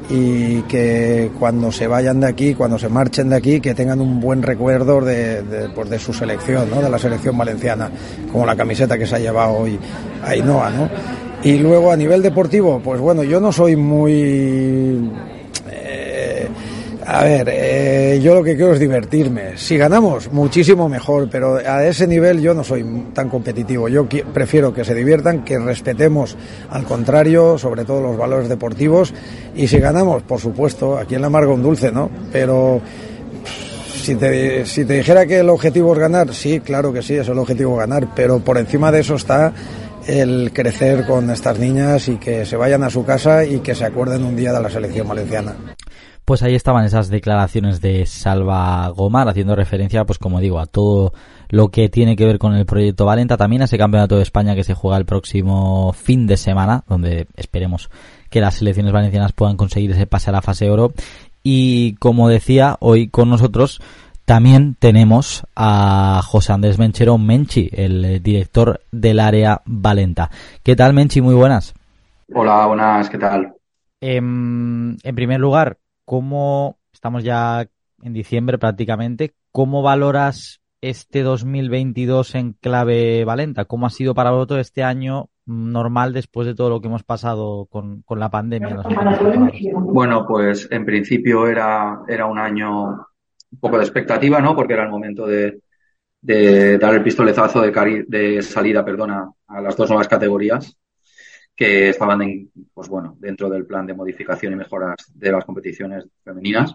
y 0.09 0.61
que 0.63 1.31
cuando 1.39 1.71
se 1.71 1.87
vayan 1.87 2.19
de 2.19 2.27
aquí, 2.27 2.53
cuando 2.53 2.77
se 2.77 2.89
marchen 2.89 3.29
de 3.29 3.35
aquí, 3.35 3.59
que 3.59 3.73
tengan 3.73 4.01
un 4.01 4.19
buen 4.19 4.43
recuerdo 4.43 5.01
de, 5.01 5.41
de, 5.41 5.69
pues 5.69 5.89
de 5.89 5.99
su 5.99 6.13
selección, 6.13 6.69
¿no? 6.69 6.81
de 6.81 6.89
la 6.89 6.99
selección 6.99 7.37
valenciana, 7.37 7.89
como 8.31 8.45
la 8.45 8.55
camiseta 8.55 8.97
que 8.97 9.07
se 9.07 9.15
ha 9.15 9.19
llevado 9.19 9.53
hoy 9.53 9.79
Ainhoa. 10.23 10.69
¿no? 10.69 10.89
Y 11.43 11.57
luego 11.57 11.91
a 11.91 11.97
nivel 11.97 12.21
deportivo, 12.21 12.79
pues 12.83 12.99
bueno, 12.99 13.23
yo 13.23 13.39
no 13.39 13.51
soy 13.51 13.75
muy 13.75 15.11
a 17.07 17.23
ver, 17.23 17.47
eh, 17.51 18.19
yo 18.23 18.33
lo 18.33 18.43
que 18.43 18.55
quiero 18.55 18.73
es 18.73 18.79
divertirme. 18.79 19.57
Si 19.57 19.77
ganamos, 19.77 20.31
muchísimo 20.31 20.89
mejor, 20.89 21.29
pero 21.29 21.57
a 21.57 21.85
ese 21.85 22.07
nivel 22.07 22.41
yo 22.41 22.55
no 22.55 22.63
soy 22.63 22.83
tan 23.13 23.29
competitivo. 23.29 23.87
Yo 23.87 24.07
prefiero 24.07 24.73
que 24.73 24.83
se 24.83 24.95
diviertan, 24.95 25.43
que 25.43 25.59
respetemos 25.59 26.35
al 26.71 26.83
contrario, 26.83 27.59
sobre 27.59 27.85
todo 27.85 28.01
los 28.01 28.17
valores 28.17 28.49
deportivos. 28.49 29.13
Y 29.55 29.67
si 29.67 29.77
ganamos, 29.77 30.23
por 30.23 30.39
supuesto, 30.39 30.97
aquí 30.97 31.13
en 31.13 31.21
la 31.21 31.27
amarga 31.27 31.53
un 31.53 31.61
dulce, 31.61 31.91
¿no? 31.91 32.09
Pero 32.31 32.81
si 34.01 34.15
te, 34.15 34.65
si 34.65 34.83
te 34.85 34.95
dijera 34.95 35.27
que 35.27 35.39
el 35.39 35.49
objetivo 35.49 35.93
es 35.93 35.99
ganar, 35.99 36.33
sí, 36.33 36.59
claro 36.59 36.91
que 36.91 37.03
sí, 37.03 37.13
es 37.13 37.27
el 37.27 37.37
objetivo 37.37 37.75
ganar, 37.75 38.07
pero 38.15 38.39
por 38.39 38.57
encima 38.57 38.91
de 38.91 39.01
eso 39.01 39.13
está 39.13 39.53
el 40.07 40.51
crecer 40.53 41.05
con 41.05 41.29
estas 41.29 41.59
niñas 41.59 42.07
y 42.07 42.17
que 42.17 42.47
se 42.47 42.55
vayan 42.55 42.83
a 42.83 42.89
su 42.89 43.05
casa 43.05 43.45
y 43.45 43.59
que 43.59 43.75
se 43.75 43.85
acuerden 43.85 44.23
un 44.23 44.35
día 44.35 44.53
de 44.53 44.61
la 44.61 44.69
selección 44.71 45.07
valenciana. 45.07 45.55
Pues 46.25 46.41
ahí 46.41 46.55
estaban 46.55 46.85
esas 46.85 47.09
declaraciones 47.09 47.81
de 47.81 48.07
Salva 48.07 48.89
Gomar 48.89 49.29
haciendo 49.29 49.55
referencia, 49.55 50.05
pues 50.05 50.17
como 50.17 50.39
digo, 50.39 50.59
a 50.59 50.65
todo 50.65 51.13
lo 51.49 51.69
que 51.69 51.87
tiene 51.87 52.15
que 52.15 52.25
ver 52.25 52.39
con 52.39 52.55
el 52.55 52.65
proyecto 52.65 53.05
Valenta, 53.05 53.37
también 53.37 53.61
a 53.61 53.65
ese 53.65 53.77
campeonato 53.77 54.15
de 54.15 54.23
España 54.23 54.55
que 54.55 54.63
se 54.63 54.73
juega 54.73 54.97
el 54.97 55.05
próximo 55.05 55.93
fin 55.93 56.25
de 56.25 56.37
semana, 56.37 56.83
donde 56.87 57.27
esperemos 57.35 57.91
que 58.31 58.41
las 58.41 58.55
selecciones 58.55 58.91
valencianas 58.91 59.33
puedan 59.33 59.55
conseguir 59.55 59.91
ese 59.91 60.07
pase 60.07 60.31
a 60.31 60.33
la 60.33 60.41
fase 60.41 60.67
oro. 60.67 60.93
Y 61.43 61.93
como 61.97 62.27
decía, 62.27 62.77
hoy 62.79 63.07
con 63.07 63.29
nosotros 63.29 63.79
también 64.25 64.75
tenemos 64.79 65.45
a 65.55 66.21
José 66.25 66.53
Andrés 66.53 66.79
Menchero 66.79 67.19
Menchi, 67.19 67.69
el 67.71 68.23
director 68.23 68.81
del 68.91 69.19
área 69.19 69.61
Valenta. 69.65 70.31
¿Qué 70.63 70.75
tal, 70.75 70.93
Menchi? 70.93 71.21
Muy 71.21 71.35
buenas. 71.35 71.75
Hola, 72.33 72.65
buenas, 72.65 73.11
¿qué 73.11 73.19
tal? 73.19 73.53
en 74.01 74.97
primer 75.15 75.39
lugar, 75.39 75.77
¿cómo 76.05 76.77
estamos 76.93 77.23
ya 77.23 77.67
en 78.01 78.13
diciembre 78.13 78.57
prácticamente? 78.57 79.33
¿Cómo 79.51 79.81
valoras 79.81 80.61
este 80.81 81.23
2022 81.23 82.35
en 82.35 82.53
clave 82.53 83.25
Valenta? 83.25 83.65
¿Cómo 83.65 83.87
ha 83.87 83.89
sido 83.89 84.13
para 84.13 84.31
vosotros 84.31 84.61
este 84.61 84.83
año 84.83 85.29
normal 85.45 86.13
después 86.13 86.47
de 86.47 86.55
todo 86.55 86.69
lo 86.69 86.81
que 86.81 86.87
hemos 86.87 87.03
pasado 87.03 87.67
con, 87.67 88.03
la 88.09 88.29
pandemia? 88.29 88.83
Bueno, 89.73 90.25
pues 90.27 90.67
en 90.71 90.85
principio 90.85 91.47
era, 91.47 92.01
era 92.07 92.25
un 92.25 92.39
año 92.39 92.85
un 92.91 93.59
poco 93.59 93.77
de 93.77 93.83
expectativa, 93.83 94.39
¿no? 94.39 94.55
Porque 94.55 94.73
era 94.73 94.83
el 94.83 94.89
momento 94.89 95.25
de, 95.25 95.59
de 96.21 96.77
dar 96.77 96.93
el 96.93 97.03
pistoletazo 97.03 97.61
de, 97.61 98.05
de 98.07 98.41
salida, 98.41 98.83
perdona, 98.83 99.31
a 99.47 99.61
las 99.61 99.77
dos 99.77 99.89
nuevas 99.89 100.07
categorías 100.07 100.77
que 101.55 101.89
estaban 101.89 102.21
en, 102.21 102.51
pues 102.73 102.89
bueno, 102.89 103.15
dentro 103.19 103.49
del 103.49 103.65
plan 103.65 103.85
de 103.85 103.93
modificación 103.93 104.53
y 104.53 104.55
mejoras 104.57 104.95
de 105.13 105.31
las 105.31 105.45
competiciones 105.45 106.05
femeninas. 106.23 106.73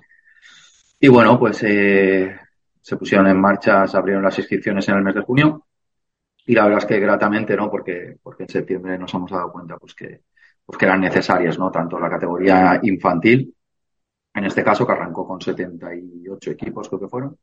Y 0.99 1.09
bueno, 1.09 1.39
pues 1.39 1.63
eh, 1.63 2.37
se 2.81 2.97
pusieron 2.97 3.27
en 3.27 3.41
marcha, 3.41 3.87
se 3.87 3.97
abrieron 3.97 4.23
las 4.23 4.39
inscripciones 4.39 4.89
en 4.89 4.97
el 4.97 5.03
mes 5.03 5.15
de 5.15 5.23
junio. 5.23 5.67
Y 6.47 6.55
la 6.55 6.65
verdad 6.65 6.79
es 6.79 6.87
que 6.87 7.01
gratamente, 7.01 7.57
¿no? 7.57 7.71
Porque, 7.71 8.17
porque 8.23 8.45
en 8.45 8.49
septiembre 8.49 8.99
nos 8.99 9.13
hemos 9.15 9.31
dado 9.31 9.53
cuenta 9.53 9.77
pues 9.77 9.95
que, 9.95 10.23
pues 10.65 10.79
que 10.79 10.87
eran 10.87 11.01
necesarias, 11.01 11.59
¿no? 11.59 11.71
Tanto 11.71 11.99
la 11.99 12.11
categoría 12.11 12.81
infantil, 12.83 13.55
en 14.35 14.45
este 14.45 14.65
caso 14.65 14.87
que 14.87 14.93
arrancó 14.93 15.27
con 15.27 15.41
78 15.41 16.51
equipos, 16.53 16.89
creo 16.89 17.01
que 17.01 17.09
fueron, 17.09 17.37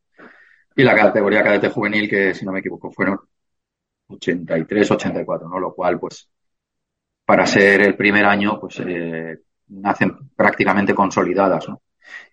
y 0.76 0.84
la 0.84 0.96
categoría 0.96 1.44
cadete 1.44 1.70
juvenil, 1.70 2.10
que 2.10 2.34
si 2.34 2.46
no 2.46 2.52
me 2.52 2.60
equivoco 2.60 2.92
fueron 2.92 3.20
83, 4.08 4.92
84, 4.92 5.50
¿no? 5.50 5.60
Lo 5.60 5.74
cual, 5.74 6.00
pues, 6.00 6.30
para 7.28 7.46
ser 7.46 7.82
el 7.82 7.98
primer 7.98 8.24
año, 8.24 8.58
pues 8.58 8.80
eh, 8.80 9.40
nacen 9.68 10.30
prácticamente 10.34 10.96
consolidadas, 10.96 11.68
¿no? 11.68 11.82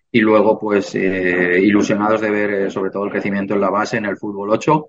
Y 0.09 0.21
luego, 0.21 0.57
pues, 0.57 0.95
eh, 0.95 1.59
ilusionados 1.61 2.21
de 2.21 2.29
ver 2.29 2.53
eh, 2.53 2.71
sobre 2.71 2.91
todo 2.91 3.03
el 3.03 3.11
crecimiento 3.11 3.55
en 3.55 3.59
la 3.59 3.69
base 3.69 3.97
en 3.97 4.05
el 4.05 4.15
fútbol 4.15 4.51
8, 4.51 4.87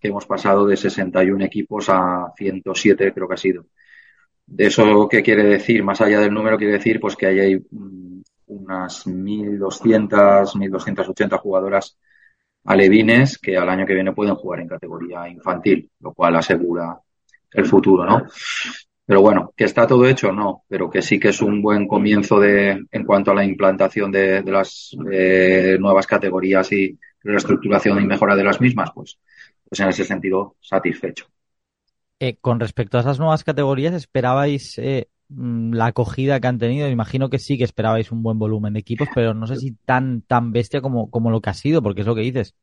que 0.00 0.08
hemos 0.08 0.26
pasado 0.26 0.66
de 0.66 0.76
61 0.76 1.44
equipos 1.44 1.88
a 1.88 2.32
107, 2.36 3.12
creo 3.14 3.28
que 3.28 3.34
ha 3.34 3.36
sido. 3.36 3.66
¿De 4.44 4.66
eso 4.66 5.08
qué 5.08 5.22
quiere 5.22 5.44
decir? 5.44 5.84
Más 5.84 6.00
allá 6.00 6.18
del 6.18 6.34
número, 6.34 6.58
quiere 6.58 6.72
decir 6.72 6.98
pues 6.98 7.14
que 7.14 7.26
hay 7.26 7.64
mm, 7.70 8.22
unas 8.48 9.06
1.200, 9.06 10.52
1.280 10.56 11.38
jugadoras 11.38 11.96
alevines 12.64 13.38
que 13.38 13.56
al 13.56 13.68
año 13.68 13.86
que 13.86 13.94
viene 13.94 14.12
pueden 14.12 14.34
jugar 14.34 14.58
en 14.62 14.68
categoría 14.68 15.28
infantil, 15.28 15.88
lo 16.00 16.12
cual 16.12 16.34
asegura 16.34 16.98
el 17.52 17.66
futuro, 17.66 18.04
¿no? 18.04 18.26
Pero 19.06 19.22
bueno, 19.22 19.54
que 19.56 19.64
está 19.64 19.86
todo 19.86 20.04
hecho, 20.06 20.32
no, 20.32 20.64
pero 20.68 20.90
que 20.90 21.00
sí 21.00 21.20
que 21.20 21.28
es 21.28 21.40
un 21.40 21.62
buen 21.62 21.86
comienzo 21.86 22.40
de, 22.40 22.84
en 22.90 23.04
cuanto 23.04 23.30
a 23.30 23.34
la 23.36 23.44
implantación 23.44 24.10
de, 24.10 24.42
las 24.42 24.96
eh, 25.12 25.76
nuevas 25.78 26.08
categorías 26.08 26.72
y 26.72 26.98
reestructuración 27.22 28.02
y 28.02 28.06
mejora 28.06 28.34
de 28.34 28.42
las 28.42 28.60
mismas, 28.60 28.90
pues, 28.92 29.18
pues 29.68 29.78
en 29.78 29.88
ese 29.88 30.04
sentido 30.04 30.56
satisfecho. 30.60 31.26
Eh, 32.18 32.36
con 32.40 32.58
respecto 32.58 32.98
a 32.98 33.02
esas 33.02 33.20
nuevas 33.20 33.44
categorías, 33.44 33.94
¿esperabais 33.94 34.76
eh, 34.78 35.08
mm, 35.28 35.74
la 35.74 35.86
acogida 35.86 36.40
que 36.40 36.48
han 36.48 36.58
tenido? 36.58 36.88
Imagino 36.88 37.30
que 37.30 37.38
sí 37.38 37.56
que 37.56 37.64
esperabais 37.64 38.10
un 38.10 38.24
buen 38.24 38.40
volumen 38.40 38.72
de 38.72 38.80
equipos, 38.80 39.08
pero 39.14 39.34
no 39.34 39.46
sé 39.46 39.54
si 39.54 39.72
tan, 39.84 40.22
tan 40.22 40.50
bestia 40.50 40.80
como, 40.80 41.10
como 41.10 41.30
lo 41.30 41.40
que 41.40 41.50
ha 41.50 41.54
sido, 41.54 41.80
porque 41.80 42.00
es 42.00 42.06
lo 42.08 42.16
que 42.16 42.22
dices. 42.22 42.56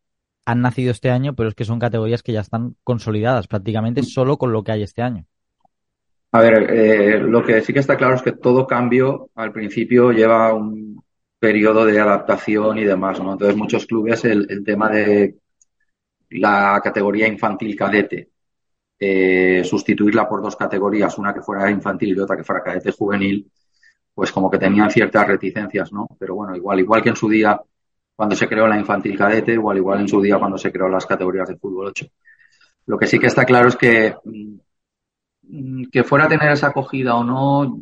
Han 0.46 0.60
nacido 0.60 0.92
este 0.92 1.10
año, 1.10 1.36
pero 1.36 1.48
es 1.48 1.56
que 1.56 1.64
son 1.64 1.80
categorías 1.80 2.22
que 2.22 2.34
ya 2.34 2.42
están 2.42 2.76
consolidadas 2.84 3.48
prácticamente 3.48 4.04
solo 4.04 4.38
con 4.38 4.52
lo 4.52 4.66
que 4.66 4.74
hay 4.74 4.84
este 4.84 5.02
año. 5.02 5.26
A 6.36 6.42
ver, 6.42 6.68
eh, 6.74 7.20
lo 7.20 7.44
que 7.44 7.62
sí 7.62 7.72
que 7.74 7.80
está 7.80 7.96
claro 7.96 8.16
es 8.16 8.24
que 8.24 8.32
todo 8.32 8.66
cambio 8.66 9.30
al 9.36 9.52
principio 9.52 10.12
lleva 10.12 10.52
un 10.52 11.00
periodo 11.38 11.86
de 11.86 12.00
adaptación 12.00 12.80
y 12.80 12.84
demás, 12.86 13.22
¿no? 13.22 13.34
Entonces, 13.34 13.56
muchos 13.56 13.86
clubes, 13.86 14.26
el, 14.26 14.64
tema 14.66 14.90
de 14.90 15.36
la 16.32 16.82
categoría 16.84 17.28
infantil 17.28 17.76
cadete, 17.76 18.32
eh, 19.00 19.62
sustituirla 19.64 20.28
por 20.28 20.42
dos 20.42 20.56
categorías, 20.56 21.20
una 21.20 21.36
que 21.36 21.42
fuera 21.42 21.70
infantil 21.70 22.18
y 22.18 22.20
otra 22.20 22.36
que 22.38 22.44
fuera 22.44 22.64
cadete 22.64 22.92
juvenil, 22.92 23.52
pues 24.16 24.32
como 24.32 24.50
que 24.50 24.58
tenían 24.58 24.90
ciertas 24.90 25.28
reticencias, 25.28 25.94
¿no? 25.94 26.08
Pero 26.18 26.34
bueno, 26.36 26.56
igual, 26.56 26.80
igual 26.80 27.04
que 27.04 27.10
en 27.10 27.16
su 27.16 27.30
día 27.30 27.62
cuando 28.16 28.36
se 28.36 28.48
creó 28.48 28.68
la 28.68 28.80
infantil 28.80 29.18
cadete, 29.18 29.54
igual, 29.54 29.78
igual 29.78 30.02
en 30.02 30.08
su 30.08 30.20
día 30.20 30.40
cuando 30.40 30.58
se 30.58 30.72
creó 30.72 30.90
las 30.90 31.06
categorías 31.06 31.48
de 31.50 31.58
fútbol 31.58 31.88
8. 31.88 32.08
Lo 32.88 32.98
que 32.98 33.06
sí 33.06 33.20
que 33.20 33.28
está 33.28 33.46
claro 33.46 33.68
es 33.68 33.76
que 33.76 34.16
mm, 34.24 34.56
que 35.92 36.04
fuera 36.04 36.26
a 36.26 36.30
tener 36.30 36.52
esa 36.52 36.68
acogida 36.68 37.16
o 37.16 37.24
no, 37.24 37.80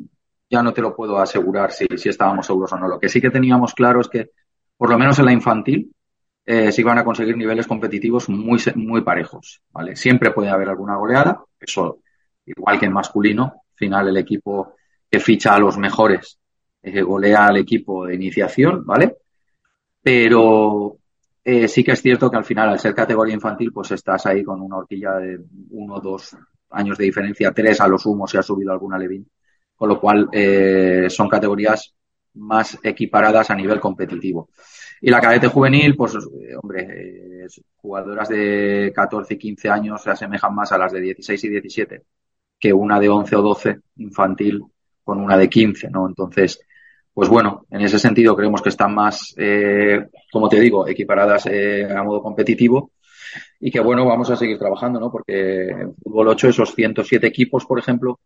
ya 0.50 0.62
no 0.62 0.74
te 0.74 0.82
lo 0.82 0.96
puedo 0.96 1.18
asegurar 1.20 1.72
si, 1.72 1.88
si 1.96 2.10
estábamos 2.10 2.46
seguros 2.46 2.72
o 2.74 2.78
no. 2.78 2.88
Lo 2.88 3.00
que 3.00 3.10
sí 3.10 3.22
que 3.22 3.30
teníamos 3.30 3.74
claro 3.74 4.02
es 4.02 4.08
que, 4.08 4.32
por 4.78 4.90
lo 4.90 4.98
menos 4.98 5.18
en 5.20 5.26
la 5.26 5.32
infantil, 5.32 5.94
eh, 6.46 6.72
se 6.72 6.82
iban 6.82 6.98
a 6.98 7.06
conseguir 7.06 7.38
niveles 7.38 7.68
competitivos 7.68 8.28
muy, 8.30 8.60
muy 8.76 9.02
parejos. 9.02 9.62
¿vale? 9.72 9.96
Siempre 9.96 10.32
puede 10.32 10.50
haber 10.50 10.70
alguna 10.70 10.96
goleada, 10.96 11.44
eso 11.60 12.00
igual 12.46 12.80
que 12.80 12.88
en 12.88 12.94
masculino, 12.94 13.44
al 13.44 13.76
final 13.76 14.08
el 14.10 14.18
equipo 14.18 14.76
que 15.10 15.20
ficha 15.20 15.56
a 15.56 15.60
los 15.60 15.78
mejores 15.78 16.40
eh, 16.82 17.02
golea 17.02 17.48
al 17.48 17.58
equipo 17.58 18.06
de 18.06 18.16
iniciación, 18.16 18.84
¿vale? 18.86 19.18
Pero 20.02 20.98
eh, 21.44 21.68
sí 21.68 21.84
que 21.84 21.92
es 21.92 22.02
cierto 22.02 22.30
que 22.30 22.38
al 22.38 22.46
final, 22.46 22.70
al 22.70 22.80
ser 22.80 22.96
categoría 22.96 23.36
infantil, 23.36 23.72
pues 23.72 23.92
estás 23.92 24.26
ahí 24.26 24.44
con 24.44 24.62
una 24.62 24.78
horquilla 24.78 25.14
de 25.18 25.40
uno 25.72 26.00
dos 26.00 26.36
años 26.72 26.98
de 26.98 27.06
diferencia, 27.06 27.52
tres 27.52 27.82
a 27.82 27.88
lo 27.88 27.98
sumo 27.98 28.28
si 28.28 28.38
ha 28.38 28.44
subido 28.44 28.72
alguna 28.72 28.98
Levin, 28.98 29.28
con 29.76 29.90
lo 29.90 30.00
cual 30.00 30.30
eh, 30.32 31.08
son 31.10 31.30
categorías 31.30 31.94
más 32.36 32.80
equiparadas 32.84 33.50
a 33.50 33.56
nivel 33.56 33.80
competitivo. 33.80 34.50
Y 35.02 35.10
la 35.10 35.20
cadete 35.20 35.48
juvenil, 35.48 35.96
pues, 35.96 36.16
eh, 36.16 36.56
hombre, 36.62 37.48
jugadoras 37.76 38.30
de 38.30 38.92
14 38.94 39.34
y 39.34 39.38
15 39.38 39.70
años 39.70 40.04
se 40.04 40.12
asemejan 40.12 40.54
más 40.54 40.72
a 40.72 40.78
las 40.78 40.92
de 40.92 41.02
16 41.02 41.44
y 41.44 41.50
17 41.50 42.04
que 42.62 42.72
una 42.72 43.00
de 43.00 43.10
11 43.10 43.36
o 43.36 43.42
12 43.42 43.80
infantil 43.98 44.64
con 45.04 45.20
una 45.20 45.36
de 45.36 45.50
15, 45.50 45.90
¿no? 45.90 46.08
Entonces, 46.08 46.62
pues 47.12 47.28
bueno, 47.28 47.66
en 47.72 47.82
ese 47.82 48.00
sentido 48.00 48.36
creemos 48.36 48.62
que 48.62 48.70
están 48.70 48.94
más, 48.94 49.34
eh, 49.36 50.06
como 50.32 50.48
te 50.48 50.60
digo, 50.60 50.88
equiparadas 50.88 51.48
eh, 51.48 51.88
a 51.92 52.04
modo 52.04 52.22
competitivo 52.22 52.92
y 53.60 53.72
que 53.72 53.80
bueno, 53.80 54.06
vamos 54.06 54.30
a 54.30 54.36
seguir 54.36 54.58
trabajando, 54.58 55.00
¿no? 55.00 55.12
Porque 55.12 55.70
en 55.70 55.96
fútbol 55.96 56.30
8 56.30 56.50
esos 56.50 56.74
107 56.74 57.28
equipos, 57.28 57.66
por 57.66 57.80
ejemplo, 57.80 58.20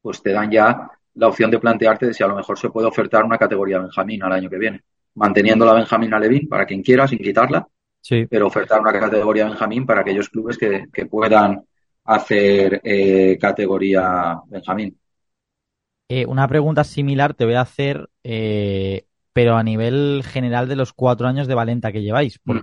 pues 0.00 0.22
te 0.22 0.32
dan 0.32 0.50
ya 0.50 0.90
la 1.14 1.28
opción 1.28 1.50
de 1.50 1.58
plantearte 1.58 2.06
de 2.06 2.14
si 2.14 2.22
a 2.22 2.28
lo 2.28 2.36
mejor 2.36 2.58
se 2.58 2.70
puede 2.70 2.86
ofertar 2.86 3.24
una 3.24 3.38
categoría 3.38 3.78
Benjamín 3.78 4.22
al 4.22 4.32
año 4.32 4.48
que 4.48 4.58
viene 4.58 4.82
manteniendo 5.18 5.66
la 5.66 5.74
Benjamín 5.74 6.14
Alevín 6.14 6.48
para 6.48 6.64
quien 6.64 6.82
quiera, 6.82 7.06
sin 7.06 7.18
quitarla, 7.18 7.66
sí. 8.00 8.26
pero 8.26 8.46
ofertar 8.46 8.80
una 8.80 8.92
categoría 8.92 9.46
Benjamín 9.46 9.84
para 9.84 10.00
aquellos 10.00 10.28
clubes 10.28 10.56
que, 10.56 11.06
puedan 11.06 11.62
hacer 12.04 12.80
eh, 12.84 13.36
categoría 13.38 14.40
Benjamín. 14.46 14.96
Eh, 16.08 16.24
una 16.24 16.48
pregunta 16.48 16.84
similar 16.84 17.34
te 17.34 17.44
voy 17.44 17.54
a 17.54 17.62
hacer, 17.62 18.08
eh, 18.22 19.04
pero 19.32 19.56
a 19.56 19.62
nivel 19.62 20.22
general 20.24 20.68
de 20.68 20.76
los 20.76 20.92
cuatro 20.92 21.26
años 21.26 21.48
de 21.48 21.54
Valenta 21.54 21.92
que 21.92 22.02
lleváis, 22.02 22.40
mm. 22.44 22.60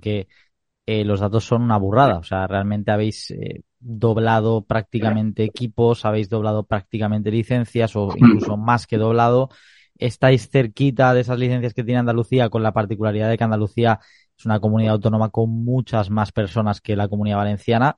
Porque 0.86 1.06
los 1.06 1.20
datos 1.20 1.46
son 1.46 1.64
una 1.64 1.78
burrada. 1.78 2.18
O 2.18 2.24
sea, 2.24 2.48
realmente 2.48 2.92
habéis 2.92 3.34
doblado 3.80 4.64
prácticamente 4.64 5.44
equipos, 5.44 6.06
habéis 6.06 6.30
doblado 6.30 6.64
prácticamente 6.64 7.32
licencias 7.32 7.96
o 7.96 8.08
mm. 8.08 8.18
incluso 8.18 8.58
más 8.58 8.88
que 8.88 8.98
doblado 8.98 9.50
estáis 9.98 10.50
cerquita 10.50 11.14
de 11.14 11.22
esas 11.22 11.40
licencias 11.40 11.74
que 11.74 11.84
tiene 11.84 12.00
Andalucía, 12.00 12.50
con 12.50 12.64
la 12.64 12.74
particularidad 12.74 13.30
de 13.30 13.38
que 13.38 13.44
Andalucía 13.44 14.00
es 14.38 14.46
una 14.46 14.60
comunidad 14.60 14.94
autónoma 14.94 15.30
con 15.30 15.50
muchas 15.50 16.10
más 16.10 16.32
personas 16.32 16.82
que 16.82 16.96
la 16.96 17.08
comunidad 17.08 17.38
valenciana. 17.38 17.96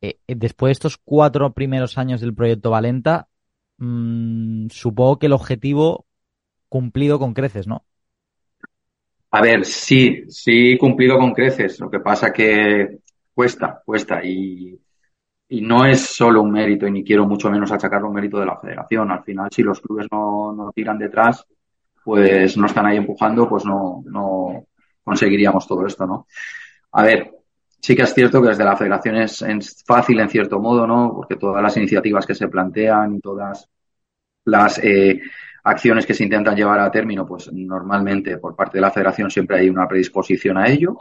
Eh, 0.00 0.18
eh, 0.26 0.34
después 0.36 0.68
de 0.68 0.72
estos 0.72 0.98
cuatro 0.98 1.52
primeros 1.54 1.96
años 1.98 2.20
del 2.20 2.34
proyecto 2.34 2.70
Valenta, 2.70 3.28
mmm, 3.78 4.68
supongo 4.68 5.18
que 5.18 5.26
el 5.26 5.32
objetivo 5.32 6.06
cumplido 6.68 7.18
con 7.18 7.32
creces, 7.32 7.66
¿no? 7.66 7.84
A 9.36 9.40
ver, 9.42 9.64
sí, 9.64 10.24
sí 10.28 10.76
cumplido 10.78 11.18
con 11.18 11.32
creces. 11.32 11.78
Lo 11.80 11.90
que 11.90 12.00
pasa 12.00 12.32
que 12.32 12.98
cuesta, 13.34 13.82
cuesta. 13.84 14.24
Y 14.24 14.78
y 15.48 15.60
no 15.60 15.84
es 15.84 16.00
solo 16.00 16.42
un 16.42 16.50
mérito, 16.50 16.86
y 16.86 16.90
ni 16.90 17.04
quiero 17.04 17.26
mucho 17.26 17.50
menos 17.50 17.70
achacarlo 17.70 18.08
un 18.08 18.14
mérito 18.14 18.38
de 18.38 18.46
la 18.46 18.58
federación. 18.58 19.10
Al 19.10 19.22
final, 19.22 19.48
si 19.52 19.62
los 19.62 19.80
clubes 19.80 20.06
no, 20.10 20.52
no 20.52 20.72
tiran 20.72 20.98
detrás, 20.98 21.46
pues 22.04 22.56
no 22.56 22.66
están 22.66 22.86
ahí 22.86 22.96
empujando, 22.96 23.48
pues 23.48 23.64
no, 23.64 24.02
no 24.06 24.66
conseguiríamos 25.04 25.66
todo 25.66 25.86
esto, 25.86 26.06
¿no? 26.06 26.26
A 26.92 27.02
ver, 27.02 27.32
sí 27.80 27.94
que 27.94 28.02
es 28.02 28.14
cierto 28.14 28.42
que 28.42 28.48
desde 28.48 28.64
la 28.64 28.76
federación 28.76 29.16
es, 29.16 29.84
fácil 29.86 30.18
en 30.20 30.30
cierto 30.30 30.58
modo, 30.58 30.86
¿no? 30.86 31.12
Porque 31.14 31.36
todas 31.36 31.62
las 31.62 31.76
iniciativas 31.76 32.26
que 32.26 32.34
se 32.34 32.48
plantean 32.48 33.16
y 33.16 33.20
todas 33.20 33.68
las 34.44 34.78
eh, 34.82 35.20
acciones 35.66 36.06
que 36.06 36.14
se 36.14 36.24
intentan 36.24 36.56
llevar 36.56 36.80
a 36.80 36.90
término, 36.90 37.26
pues 37.26 37.52
normalmente 37.52 38.38
por 38.38 38.54
parte 38.54 38.78
de 38.78 38.82
la 38.82 38.90
federación 38.90 39.30
siempre 39.30 39.58
hay 39.58 39.68
una 39.68 39.86
predisposición 39.88 40.56
a 40.56 40.68
ello. 40.68 40.96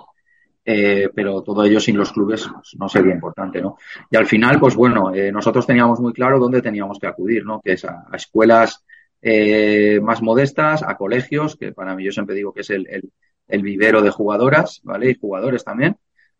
Eh, 0.67 1.09
pero 1.13 1.43
todo 1.43 1.63
ello 1.63 1.79
sin 1.79 1.95
los 1.95 2.11
clubes 2.11 2.49
no 2.79 2.89
sería 2.89 3.13
importante, 3.13 3.61
¿no? 3.61 3.77
Y 4.09 4.15
al 4.15 4.25
final, 4.25 4.59
pues 4.59 4.73
bueno, 4.75 5.13
eh, 5.13 5.31
nosotros 5.31 5.67
teníamos 5.67 5.99
muy 5.99 6.11
claro 6.11 6.39
dónde 6.39 6.59
teníamos 6.59 6.97
que 6.97 7.05
acudir, 7.05 7.45
¿no? 7.45 7.61
Que 7.61 7.73
es 7.73 7.85
a, 7.85 8.07
escuelas 8.13 8.83
eh, 9.21 9.99
más 10.01 10.23
modestas, 10.23 10.81
a 10.81 10.97
colegios, 10.97 11.55
que 11.55 11.71
para 11.71 11.95
mí 11.95 12.03
yo 12.03 12.11
siempre 12.11 12.33
digo 12.33 12.51
que 12.51 12.61
es 12.61 12.71
el, 12.71 12.87
el, 12.89 13.11
el, 13.47 13.61
vivero 13.61 14.01
de 14.01 14.09
jugadoras, 14.09 14.81
¿vale? 14.83 15.11
Y 15.11 15.19
jugadores 15.19 15.63
también, 15.63 15.97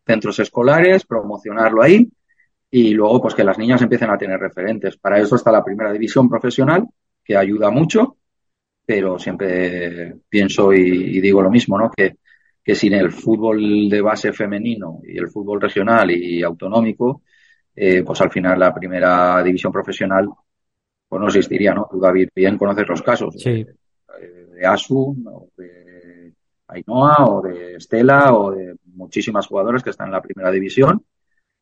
centros 0.07 0.39
escolares, 0.39 1.05
promocionarlo 1.05 1.83
ahí 1.83 2.09
y 2.71 2.95
luego 2.95 3.21
pues 3.21 3.35
que 3.35 3.43
las 3.43 3.59
niñas 3.59 3.83
empiecen 3.83 4.09
a 4.09 4.17
tener 4.17 4.39
referentes. 4.39 4.97
Para 4.97 5.19
eso 5.19 5.35
está 5.35 5.51
la 5.51 5.63
primera 5.63 5.93
división 5.93 6.27
profesional, 6.27 6.87
que 7.25 7.35
ayuda 7.35 7.71
mucho, 7.71 8.17
pero 8.85 9.19
siempre 9.19 10.15
pienso 10.29 10.71
y, 10.71 11.17
y 11.17 11.21
digo 11.21 11.41
lo 11.41 11.49
mismo, 11.49 11.77
¿no? 11.77 11.91
Que 11.91 12.17
que 12.65 12.73
sin 12.73 12.93
el 12.93 13.11
fútbol 13.11 13.87
de 13.87 14.01
base 14.01 14.33
femenino 14.33 14.99
y 15.03 15.19
el 15.19 15.29
fútbol 15.29 15.61
regional 15.61 16.09
y 16.09 16.41
autonómico, 16.41 17.21
eh, 17.75 18.01
pues 18.03 18.19
al 18.21 18.31
final 18.31 18.59
la 18.59 18.73
primera 18.73 19.43
división 19.43 19.71
profesional 19.71 20.27
pues 21.07 21.19
no 21.19 21.27
existiría, 21.27 21.75
¿no? 21.75 21.87
Tú, 21.89 21.99
David, 21.99 22.29
bien 22.33 22.57
conoces 22.57 22.87
los 22.87 23.03
casos 23.03 23.35
de, 23.35 24.65
Asun, 24.65 25.23
o 25.27 25.49
de 25.55 26.33
Ainhoa, 26.69 27.27
o 27.27 27.41
de 27.43 27.75
Estela, 27.75 28.33
o 28.33 28.51
de 28.51 28.75
muchísimas 28.85 29.45
jugadoras 29.45 29.83
que 29.83 29.91
están 29.91 30.07
en 30.07 30.13
la 30.13 30.21
primera 30.21 30.49
división, 30.49 31.05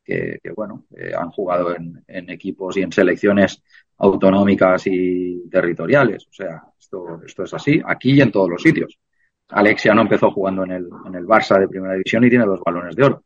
que, 0.06 0.40
bueno, 0.56 0.86
eh, 0.96 1.12
han 1.18 1.32
jugado 1.32 1.76
en, 1.76 2.02
en, 2.08 2.30
equipos 2.30 2.78
y 2.78 2.82
en 2.82 2.94
selecciones 2.94 3.62
autonómicas 4.04 4.84
y 4.88 5.50
territoriales. 5.50 6.28
O 6.28 6.34
sea, 6.34 6.62
esto, 6.78 7.22
esto 7.26 7.44
es 7.44 7.54
así, 7.54 7.82
aquí 7.86 8.14
y 8.14 8.22
en 8.22 8.32
todos 8.32 8.50
los 8.50 8.62
sitios. 8.62 8.98
Alexia 9.50 9.94
no 9.94 10.02
empezó 10.02 10.32
jugando 10.32 10.64
en 10.64 10.72
el, 10.72 10.90
en 11.06 11.16
el 11.16 11.26
Barça 11.26 11.60
de 11.60 11.68
primera 11.68 11.94
división 11.94 12.24
y 12.24 12.30
tiene 12.30 12.46
dos 12.46 12.60
balones 12.66 12.96
de 12.96 13.04
oro. 13.04 13.24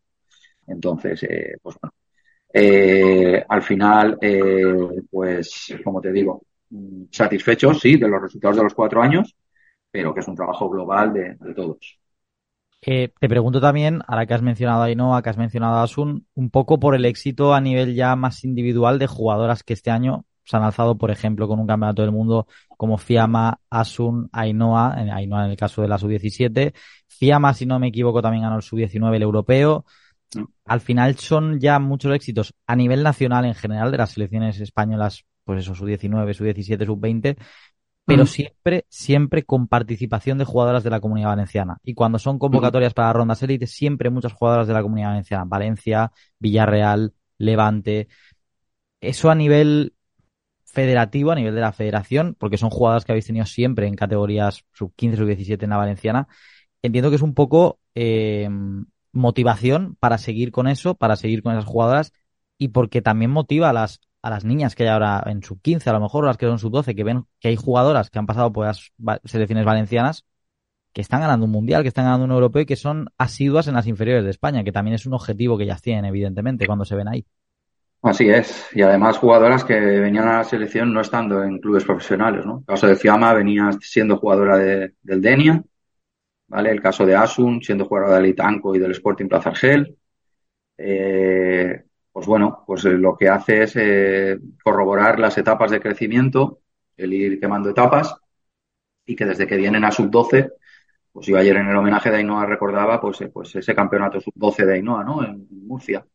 Entonces, 0.68 1.24
eh, 1.24 1.58
pues 1.62 1.78
bueno, 1.82 1.94
eh, 2.54 3.44
al 3.48 3.62
final, 3.62 4.18
eh, 4.22 5.02
pues 5.10 5.74
como 5.84 6.00
te 6.02 6.12
digo, 6.12 6.44
satisfechos, 7.10 7.80
sí, 7.80 7.98
de 7.98 8.08
los 8.08 8.22
resultados 8.22 8.58
de 8.58 8.64
los 8.64 8.74
cuatro 8.74 9.02
años, 9.02 9.36
pero 9.90 10.14
que 10.14 10.20
es 10.20 10.28
un 10.28 10.36
trabajo 10.36 10.70
global 10.70 11.14
de, 11.14 11.38
todos. 11.56 11.98
te 12.82 13.12
pregunto 13.20 13.62
también, 13.62 14.02
ahora 14.06 14.26
que 14.26 14.34
has 14.34 14.42
mencionado 14.42 14.84
a 14.84 14.86
Ainhoa, 14.86 15.24
que 15.24 15.30
has 15.30 15.38
mencionado 15.38 15.78
a 15.78 15.84
Asun, 15.84 16.28
un 16.36 16.50
poco 16.50 16.80
por 16.80 16.94
el 16.94 17.06
éxito 17.06 17.54
a 17.54 17.62
nivel 17.62 17.96
ya 17.96 18.16
más 18.16 18.44
individual 18.44 19.00
de 19.00 19.08
jugadoras 19.08 19.64
que 19.64 19.74
este 19.74 19.90
año 19.92 20.26
se 20.48 20.56
han 20.56 20.64
alzado, 20.64 20.98
por 20.98 21.12
ejemplo, 21.12 21.48
con 21.48 21.60
un 21.60 21.68
campeonato 21.68 22.02
del 22.04 22.12
mundo 22.12 22.48
como 22.78 22.98
Fiamma, 22.98 23.60
Asun, 23.70 24.30
Ainhoa, 24.32 24.94
Ainhoa 24.94 25.46
en 25.46 25.52
el 25.52 25.58
caso 25.58 25.82
de 25.82 25.90
la 25.90 25.98
sub-17. 25.98 26.74
Fiamma, 27.06 27.54
si 27.54 27.66
no 27.66 27.80
me 27.80 27.88
equivoco, 27.88 28.22
también 28.22 28.44
ganó 28.44 28.56
el 28.56 28.62
sub-19, 28.62 29.14
el 29.14 29.24
europeo. 29.24 29.86
Mm. 30.34 30.44
Al 30.66 30.80
final 30.80 31.18
son 31.18 31.60
ya 31.60 31.80
muchos 31.80 32.16
éxitos 32.16 32.54
a 32.66 32.78
nivel 32.78 33.04
nacional 33.04 33.44
en 33.44 33.56
general 33.56 33.92
de 33.92 33.98
las 33.98 34.12
selecciones 34.12 34.58
españolas, 34.62 35.26
pues 35.44 35.60
eso, 35.60 35.76
sub-19, 35.76 36.34
sub-17, 36.34 36.86
sub-20, 36.86 37.38
pero 38.06 38.24
mm. 38.24 38.28
siempre, 38.28 38.86
siempre 38.88 39.44
con 39.44 39.68
participación 39.68 40.38
de 40.38 40.46
jugadoras 40.46 40.86
de 40.86 40.92
la 40.92 41.02
comunidad 41.02 41.30
valenciana. 41.30 41.78
Y 41.84 41.94
cuando 41.94 42.20
son 42.20 42.40
convocatorias 42.40 42.94
para 42.94 43.12
rondas 43.12 43.44
élite, 43.44 43.68
siempre 43.68 44.10
muchas 44.10 44.32
jugadoras 44.32 44.66
de 44.66 44.74
la 44.74 44.82
comunidad 44.82 45.10
valenciana. 45.10 45.44
Valencia, 45.46 46.14
Villarreal, 46.40 47.14
Levante. 47.38 48.08
Eso 49.02 49.30
a 49.30 49.36
nivel 49.36 49.94
federativo, 50.78 51.32
a 51.32 51.36
nivel 51.36 51.56
de 51.56 51.62
la 51.62 51.72
federación, 51.72 52.36
porque 52.38 52.60
son 52.60 52.70
jugadas 52.70 53.04
que 53.04 53.12
habéis 53.12 53.26
tenido 53.26 53.48
siempre 53.48 53.88
en 53.88 53.96
categorías 53.96 54.64
sub 54.74 54.94
15, 54.96 55.18
sub 55.18 55.26
17 55.26 55.66
en 55.66 55.72
la 55.72 55.78
valenciana. 55.78 56.28
Entiendo 56.84 57.10
que 57.10 57.16
es 57.16 57.24
un 57.24 57.34
poco 57.34 57.80
eh, 57.96 58.48
motivación 59.12 59.96
para 60.00 60.20
seguir 60.20 60.52
con 60.52 60.68
eso, 60.68 60.94
para 60.94 61.16
seguir 61.16 61.42
con 61.42 61.54
esas 61.54 61.66
jugadoras 61.66 62.14
y 62.60 62.68
porque 62.68 63.02
también 63.02 63.32
motiva 63.32 63.72
a 63.72 63.74
las, 63.74 64.02
a 64.22 64.30
las 64.30 64.46
niñas 64.46 64.76
que 64.76 64.84
hay 64.84 64.90
ahora 64.90 65.24
en 65.26 65.42
sub 65.42 65.60
15, 65.64 65.90
a 65.90 65.94
lo 65.94 66.00
mejor 66.00 66.26
las 66.26 66.38
que 66.38 66.46
son 66.46 66.60
sub 66.60 66.72
12, 66.72 66.94
que 66.94 67.04
ven 67.04 67.26
que 67.40 67.48
hay 67.48 67.56
jugadoras 67.56 68.12
que 68.12 68.20
han 68.20 68.28
pasado 68.28 68.54
por 68.54 68.68
las 68.68 68.92
selecciones 69.26 69.66
valencianas 69.66 70.26
que 70.94 71.02
están 71.02 71.22
ganando 71.22 71.48
un 71.48 71.52
mundial, 71.52 71.82
que 71.82 71.88
están 71.88 72.06
ganando 72.06 72.26
un 72.26 72.32
europeo 72.34 72.62
y 72.62 72.66
que 72.68 72.76
son 72.76 73.10
asiduas 73.18 73.68
en 73.68 73.74
las 73.74 73.88
inferiores 73.88 74.24
de 74.26 74.30
España, 74.30 74.64
que 74.64 74.72
también 74.72 74.94
es 74.94 75.08
un 75.08 75.16
objetivo 75.16 75.58
que 75.58 75.64
ellas 75.64 75.82
tienen, 75.82 76.06
evidentemente, 76.06 76.68
cuando 76.68 76.86
se 76.86 76.96
ven 76.96 77.08
ahí. 77.08 77.26
Así 78.02 78.30
es, 78.30 78.68
y 78.74 78.82
además 78.84 79.18
jugadoras 79.18 79.64
que 79.66 79.80
venían 79.80 80.28
a 80.28 80.38
la 80.38 80.44
selección 80.44 80.94
no 80.94 81.02
estando 81.02 81.44
en 81.44 81.60
clubes 81.60 81.84
profesionales, 81.84 82.46
¿no? 82.46 82.60
El 82.60 82.66
caso 82.66 82.88
de 82.88 82.96
Fiamma 82.96 83.34
venía 83.34 83.72
siendo 83.82 84.18
jugadora 84.18 84.58
de, 84.58 84.94
del 85.02 85.22
Denia, 85.22 85.64
¿vale? 86.48 86.72
El 86.72 86.82
caso 86.82 87.06
de 87.06 87.16
Asun 87.16 87.62
siendo 87.62 87.86
jugadora 87.86 88.18
del 88.18 88.28
Itanco 88.28 88.76
y 88.76 88.80
del 88.80 88.92
Sporting 88.92 89.28
Plaza 89.28 89.50
Argel. 89.50 89.98
Eh, 90.78 91.84
pues 92.12 92.28
bueno, 92.28 92.64
pues 92.66 92.86
eh, 92.86 92.92
lo 92.92 93.16
que 93.16 93.30
hace 93.30 93.64
es 93.64 93.76
eh, 93.76 94.40
corroborar 94.64 95.20
las 95.20 95.38
etapas 95.38 95.72
de 95.72 95.80
crecimiento, 95.80 96.62
el 96.98 97.14
ir 97.14 97.40
quemando 97.40 97.70
etapas 97.70 98.16
y 99.06 99.16
que 99.16 99.26
desde 99.26 99.48
que 99.48 99.58
vienen 99.58 99.86
a 99.86 99.92
sub-12, 99.92 100.52
pues 101.12 101.28
yo 101.28 101.38
ayer 101.38 101.58
en 101.58 101.68
el 101.68 101.76
homenaje 101.76 102.10
de 102.12 102.18
Ainhoa 102.18 102.46
recordaba 102.46 103.00
pues, 103.00 103.22
eh, 103.22 103.30
pues 103.30 103.56
ese 103.56 103.76
campeonato 103.76 104.20
sub-12 104.20 104.66
de 104.66 104.74
Ainhoa, 104.76 105.04
¿no? 105.04 105.24
En, 105.24 105.48
Murcia, 105.68 106.06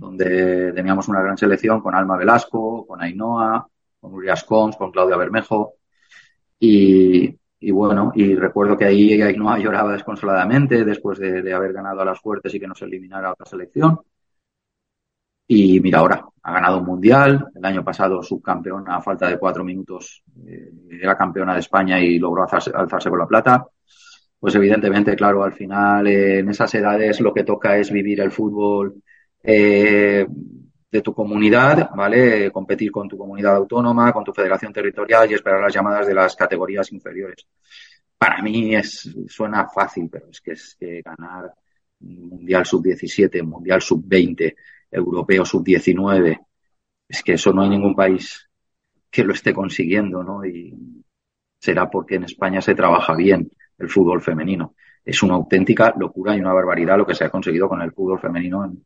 donde 0.00 0.72
teníamos 0.72 1.08
una 1.08 1.22
gran 1.22 1.38
selección 1.38 1.80
con 1.80 1.94
Alma 1.94 2.16
Velasco, 2.16 2.86
con 2.86 3.02
Ainhoa, 3.02 3.66
con 4.00 4.14
Urias 4.14 4.44
Cons, 4.44 4.76
con 4.76 4.90
Claudia 4.90 5.16
Bermejo 5.16 5.74
y, 6.60 7.70
bueno, 7.72 8.12
y 8.14 8.34
recuerdo 8.36 8.76
que 8.76 8.84
ahí 8.84 9.20
Ainhoa 9.20 9.58
lloraba 9.58 9.92
desconsoladamente 9.92 10.84
después 10.84 11.18
de, 11.18 11.52
haber 11.52 11.72
ganado 11.72 12.02
a 12.02 12.04
las 12.04 12.20
fuertes 12.20 12.54
y 12.54 12.60
que 12.60 12.66
nos 12.68 12.82
eliminara 12.82 13.32
otra 13.32 13.46
selección. 13.46 14.00
Y 15.46 15.80
mira 15.80 15.98
ahora, 15.98 16.24
ha 16.42 16.52
ganado 16.52 16.78
un 16.78 16.84
mundial, 16.84 17.48
el 17.54 17.64
año 17.64 17.82
pasado 17.82 18.22
subcampeona 18.22 18.96
a 18.96 19.02
falta 19.02 19.28
de 19.28 19.38
cuatro 19.38 19.64
minutos, 19.64 20.22
eh, 20.46 20.70
era 20.90 21.16
campeona 21.16 21.54
de 21.54 21.60
España 21.60 21.98
y 21.98 22.18
logró 22.20 22.42
alzarse, 22.42 22.70
alzarse, 22.72 23.10
con 23.10 23.18
la 23.18 23.26
plata. 23.26 23.66
Pues 24.38 24.54
evidentemente, 24.54 25.16
claro, 25.16 25.42
al 25.42 25.52
final 25.52 26.06
en 26.06 26.48
esas 26.48 26.72
edades 26.74 27.20
lo 27.20 27.34
que 27.34 27.44
toca 27.44 27.76
es 27.76 27.90
vivir 27.90 28.20
el 28.20 28.30
fútbol 28.30 29.02
eh, 29.42 30.26
de 30.90 31.02
tu 31.02 31.14
comunidad, 31.14 31.90
¿vale? 31.94 32.50
Competir 32.50 32.90
con 32.90 33.08
tu 33.08 33.16
comunidad 33.16 33.56
autónoma, 33.56 34.12
con 34.12 34.24
tu 34.24 34.32
federación 34.32 34.72
territorial 34.72 35.30
y 35.30 35.34
esperar 35.34 35.60
las 35.60 35.72
llamadas 35.72 36.06
de 36.06 36.14
las 36.14 36.34
categorías 36.34 36.90
inferiores. 36.92 37.46
Para 38.18 38.42
mí 38.42 38.74
es, 38.74 39.08
suena 39.28 39.68
fácil, 39.68 40.08
pero 40.10 40.28
es 40.28 40.40
que 40.40 40.52
es 40.52 40.76
que 40.78 41.00
ganar 41.02 41.54
Mundial 42.00 42.66
Sub-17, 42.66 43.42
Mundial 43.42 43.80
Sub-20, 43.80 44.54
europeo 44.90 45.44
sub-19. 45.44 46.38
Es 47.08 47.22
que 47.22 47.34
eso 47.34 47.52
no 47.52 47.62
hay 47.62 47.68
ningún 47.68 47.94
país 47.94 48.48
que 49.10 49.24
lo 49.24 49.32
esté 49.32 49.52
consiguiendo, 49.54 50.22
¿no? 50.22 50.44
Y 50.44 51.04
será 51.58 51.90
porque 51.90 52.16
en 52.16 52.24
España 52.24 52.60
se 52.60 52.74
trabaja 52.74 53.14
bien 53.14 53.50
el 53.78 53.88
fútbol 53.88 54.20
femenino. 54.20 54.74
Es 55.04 55.22
una 55.22 55.34
auténtica 55.34 55.94
locura 55.96 56.36
y 56.36 56.40
una 56.40 56.52
barbaridad 56.52 56.98
lo 56.98 57.06
que 57.06 57.14
se 57.14 57.24
ha 57.24 57.30
conseguido 57.30 57.68
con 57.68 57.80
el 57.82 57.92
fútbol 57.92 58.20
femenino 58.20 58.64
en 58.64 58.84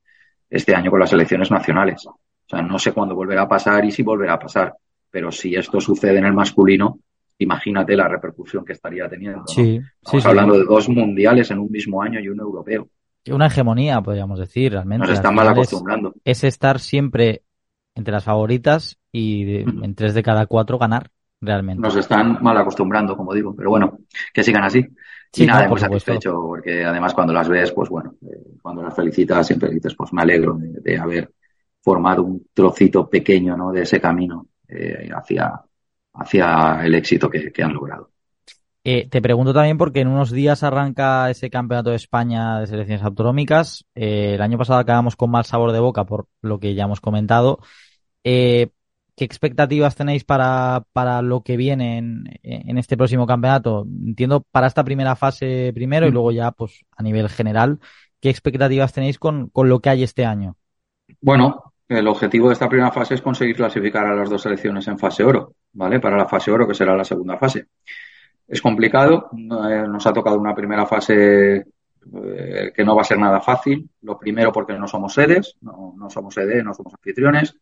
este 0.55 0.75
año 0.75 0.91
con 0.91 1.01
las 1.01 1.13
elecciones 1.13 1.51
nacionales. 1.51 2.07
O 2.07 2.19
sea, 2.47 2.63
no 2.63 2.79
sé 2.79 2.93
cuándo 2.93 3.15
volverá 3.15 3.43
a 3.43 3.49
pasar 3.49 3.85
y 3.85 3.91
si 3.91 4.03
volverá 4.03 4.35
a 4.35 4.39
pasar, 4.39 4.75
pero 5.11 5.33
si 5.33 5.55
esto 5.55 5.81
sucede 5.81 6.19
en 6.19 6.27
el 6.27 6.33
masculino, 6.33 6.99
imagínate 7.39 7.97
la 7.97 8.07
repercusión 8.09 8.65
que 8.65 8.73
estaría 8.75 9.09
teniendo. 9.09 9.39
¿no? 9.41 9.47
Sí, 9.47 9.81
Estamos 10.03 10.23
sí, 10.23 10.29
hablando 10.29 10.55
sí. 10.55 10.61
de 10.61 10.67
dos 10.67 10.89
mundiales 10.89 11.51
en 11.51 11.59
un 11.59 11.71
mismo 11.71 12.03
año 12.03 12.21
y 12.21 12.29
un 12.29 12.39
europeo. 12.41 12.89
Una 13.31 13.47
hegemonía, 13.47 14.01
podríamos 14.03 14.39
decir, 14.39 14.73
realmente. 14.73 15.07
Nos 15.07 15.17
están 15.17 15.31
Al 15.31 15.37
mal 15.37 15.47
es- 15.47 15.53
acostumbrando. 15.53 16.15
Es, 16.25 16.45
estar 16.45 16.79
siempre 16.79 17.43
entre 17.95 18.13
las 18.13 18.25
favoritas 18.25 18.99
y 19.11 19.45
de- 19.45 19.61
en 19.63 19.95
tres 19.95 20.15
de 20.15 20.23
cada 20.23 20.47
cuatro 20.47 20.79
ganar, 20.79 21.11
realmente. 21.41 21.81
Nos 21.83 21.97
están 21.97 22.39
mal 22.43 22.57
acostumbrando, 22.59 23.17
como 23.17 23.33
digo, 23.35 23.55
pero 23.57 23.71
bueno, 23.71 23.99
que 24.33 24.43
sigan 24.45 24.65
así. 24.65 24.85
Sí, 25.35 25.45
y 25.45 25.47
nada, 25.47 25.63
no, 25.65 25.69
por 25.69 25.79
muy 25.79 25.81
supuesto. 25.81 26.13
satisfecho, 26.13 26.41
porque 26.43 26.85
además 26.85 27.13
cuando 27.15 27.33
las 27.33 27.49
ves, 27.49 27.73
pues 27.73 27.89
bueno, 27.89 28.15
eh, 28.23 28.57
cuando 28.63 28.83
las 28.83 28.95
felicitas, 28.95 29.47
siempre 29.47 29.71
dices, 29.71 29.95
pues 29.95 30.13
me 30.13 30.23
alegro 30.23 30.55
de, 30.55 30.81
de 30.81 30.99
haber 30.99 31.33
formado 31.83 32.23
un 32.23 32.47
trocito 32.55 33.09
pequeño, 33.11 33.57
¿no? 33.57 33.73
De 33.73 33.83
ese 33.83 34.01
camino 34.01 34.47
eh, 34.69 35.11
hacia, 35.15 35.61
hacia 36.15 36.85
el 36.85 36.95
éxito 36.95 37.29
que, 37.29 37.53
que 37.53 37.63
han 37.63 37.75
logrado. 37.75 38.11
Eh, 38.87 39.09
te 39.09 39.23
pregunto 39.23 39.55
también 39.55 39.79
porque 39.79 40.01
en 40.01 40.09
unos 40.09 40.31
días 40.31 40.63
arranca 40.63 41.31
ese 41.31 41.49
campeonato 41.49 41.91
de 41.91 41.97
España 41.97 42.61
de 42.61 42.67
selecciones 42.67 43.03
autonómicas. 43.03 43.87
Eh, 43.95 44.35
el 44.35 44.43
año 44.43 44.59
pasado 44.59 44.79
acabamos 44.79 45.17
con 45.17 45.31
mal 45.31 45.47
sabor 45.47 45.73
de 45.73 45.81
boca 45.81 46.05
por 46.05 46.27
lo 46.43 46.61
que 46.61 46.75
ya 46.75 46.85
hemos 46.85 47.01
comentado. 47.01 47.61
Eh, 48.25 48.69
¿qué 49.17 49.25
expectativas 49.25 49.95
tenéis 49.97 50.25
para, 50.25 50.85
para 50.93 51.23
lo 51.23 51.43
que 51.43 51.57
viene 51.57 51.99
en, 51.99 52.25
en 52.43 52.79
este 52.79 52.97
próximo 52.97 53.27
campeonato? 53.27 53.87
Entiendo 54.07 54.43
para 54.51 54.67
esta 54.67 54.85
primera 54.85 55.17
fase 55.17 55.73
primero 55.75 56.07
y 56.07 56.11
Mm. 56.11 56.13
luego 56.13 56.33
ya 56.33 56.51
pues 56.53 56.85
a 56.97 57.03
nivel 57.03 57.29
general. 57.29 57.79
¿Qué 58.21 58.31
expectativas 58.31 58.93
tenéis 58.93 59.19
con, 59.19 59.49
con 59.51 59.69
lo 59.69 59.81
que 59.81 59.91
hay 59.91 60.03
este 60.03 60.25
año? 60.25 60.57
Bueno, 61.21 61.75
el 61.89 62.07
objetivo 62.09 62.49
de 62.49 62.55
esta 62.55 62.69
primera 62.69 62.91
fase 62.91 63.15
es 63.15 63.23
conseguir 63.23 63.57
clasificar 63.57 64.07
a 64.07 64.15
las 64.15 64.31
dos 64.31 64.43
selecciones 64.43 64.89
en 64.89 64.99
fase 64.99 65.23
oro, 65.25 65.55
¿vale? 65.73 66.01
Para 66.01 66.17
la 66.17 66.27
fase 66.27 66.51
oro, 66.51 66.67
que 66.67 66.75
será 66.75 66.97
la 66.97 67.05
segunda 67.05 67.37
fase. 67.39 67.67
Es 68.47 68.61
complicado, 68.63 69.31
eh, 69.33 69.85
nos 69.89 70.07
ha 70.07 70.13
tocado 70.13 70.39
una 70.39 70.55
primera 70.55 70.87
fase 70.87 71.57
eh, 71.57 72.73
que 72.75 72.85
no 72.85 72.95
va 72.95 73.03
a 73.03 73.05
ser 73.05 73.19
nada 73.19 73.41
fácil. 73.41 73.89
Lo 74.03 74.19
primero 74.19 74.53
porque 74.53 74.79
no 74.79 74.87
somos 74.89 75.15
sedes, 75.15 75.57
no, 75.63 75.95
no 75.97 76.11
somos 76.11 76.35
sede, 76.35 76.63
no 76.63 76.75
somos 76.75 76.95
anfitriones. 76.95 77.57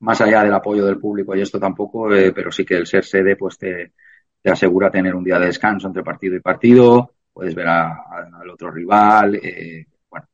Más 0.00 0.20
allá 0.20 0.42
del 0.44 0.54
apoyo 0.54 0.84
del 0.86 0.98
público 0.98 1.34
y 1.36 1.42
esto 1.42 1.60
tampoco, 1.60 2.12
eh, 2.14 2.32
pero 2.32 2.50
sí 2.50 2.64
que 2.64 2.76
el 2.76 2.86
ser 2.86 3.04
sede 3.04 3.36
pues 3.36 3.58
te, 3.58 3.92
te 4.40 4.50
asegura 4.50 4.90
tener 4.90 5.14
un 5.14 5.24
día 5.24 5.38
de 5.38 5.46
descanso 5.46 5.86
entre 5.88 6.02
partido 6.02 6.36
y 6.36 6.40
partido, 6.40 7.14
puedes 7.32 7.54
ver 7.54 7.68
a- 7.68 7.88
a- 7.92 8.30
al 8.40 8.50
otro 8.50 8.70
rival, 8.70 9.34
eh, 9.36 9.86
bueno, 10.10 10.26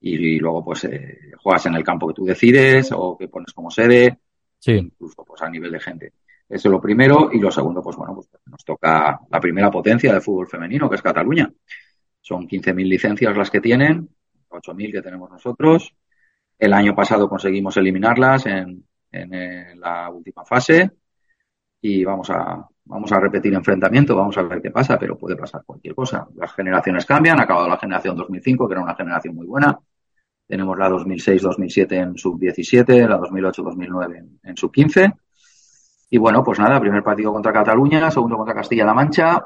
y, 0.00 0.14
y 0.36 0.38
luego 0.38 0.64
pues 0.64 0.84
eh, 0.84 1.32
juegas 1.38 1.66
en 1.66 1.74
el 1.74 1.84
campo 1.84 2.08
que 2.08 2.14
tú 2.14 2.24
decides 2.24 2.90
o 2.94 3.16
que 3.16 3.28
pones 3.28 3.52
como 3.52 3.70
sede, 3.70 4.18
Sí, 4.58 4.72
incluso 4.72 5.24
pues 5.24 5.42
a 5.42 5.50
nivel 5.50 5.72
de 5.72 5.80
gente. 5.80 6.12
Eso 6.48 6.68
es 6.68 6.72
lo 6.72 6.80
primero. 6.80 7.30
Y 7.32 7.38
lo 7.38 7.50
segundo, 7.50 7.82
pues 7.82 7.96
bueno, 7.96 8.14
pues 8.14 8.28
nos 8.46 8.64
toca 8.64 9.20
la 9.30 9.40
primera 9.40 9.70
potencia 9.70 10.12
del 10.12 10.22
fútbol 10.22 10.46
femenino, 10.48 10.88
que 10.88 10.96
es 10.96 11.02
Cataluña. 11.02 11.52
Son 12.20 12.46
15.000 12.46 12.88
licencias 12.88 13.36
las 13.36 13.50
que 13.50 13.60
tienen, 13.60 14.08
8.000 14.48 14.92
que 14.92 15.02
tenemos 15.02 15.30
nosotros. 15.30 15.94
El 16.58 16.72
año 16.72 16.94
pasado 16.94 17.28
conseguimos 17.28 17.76
eliminarlas 17.76 18.46
en, 18.46 18.84
en, 19.14 19.34
eh, 19.34 19.74
la 19.76 20.10
última 20.10 20.44
fase 20.44 20.90
y 21.80 22.04
vamos 22.04 22.30
a, 22.30 22.66
vamos 22.84 23.12
a 23.12 23.20
repetir 23.20 23.54
enfrentamiento, 23.54 24.16
vamos 24.16 24.36
a 24.38 24.42
ver 24.42 24.60
qué 24.60 24.70
pasa, 24.70 24.98
pero 24.98 25.18
puede 25.18 25.36
pasar 25.36 25.62
cualquier 25.64 25.94
cosa. 25.94 26.26
Las 26.34 26.52
generaciones 26.54 27.04
cambian, 27.04 27.38
ha 27.38 27.44
acabado 27.44 27.68
la 27.68 27.78
generación 27.78 28.16
2005, 28.16 28.66
que 28.66 28.74
era 28.74 28.82
una 28.82 28.94
generación 28.94 29.34
muy 29.34 29.46
buena. 29.46 29.78
Tenemos 30.46 30.78
la 30.78 30.88
2006-2007 30.90 31.92
en 31.92 32.16
sub-17, 32.16 33.08
la 33.08 33.18
2008-2009 33.18 34.16
en, 34.16 34.40
en 34.42 34.56
sub-15. 34.56 35.14
Y 36.10 36.18
bueno, 36.18 36.42
pues 36.42 36.58
nada, 36.58 36.80
primer 36.80 37.02
partido 37.02 37.32
contra 37.32 37.52
Cataluña, 37.52 38.10
segundo 38.10 38.36
contra 38.36 38.54
Castilla-La 38.54 38.94
Mancha. 38.94 39.44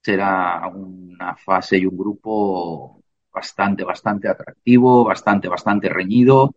Será 0.00 0.68
una 0.68 1.36
fase 1.36 1.78
y 1.78 1.86
un 1.86 1.98
grupo 1.98 3.02
bastante, 3.32 3.84
bastante 3.84 4.28
atractivo, 4.28 5.04
bastante, 5.04 5.48
bastante 5.48 5.88
reñido 5.88 6.54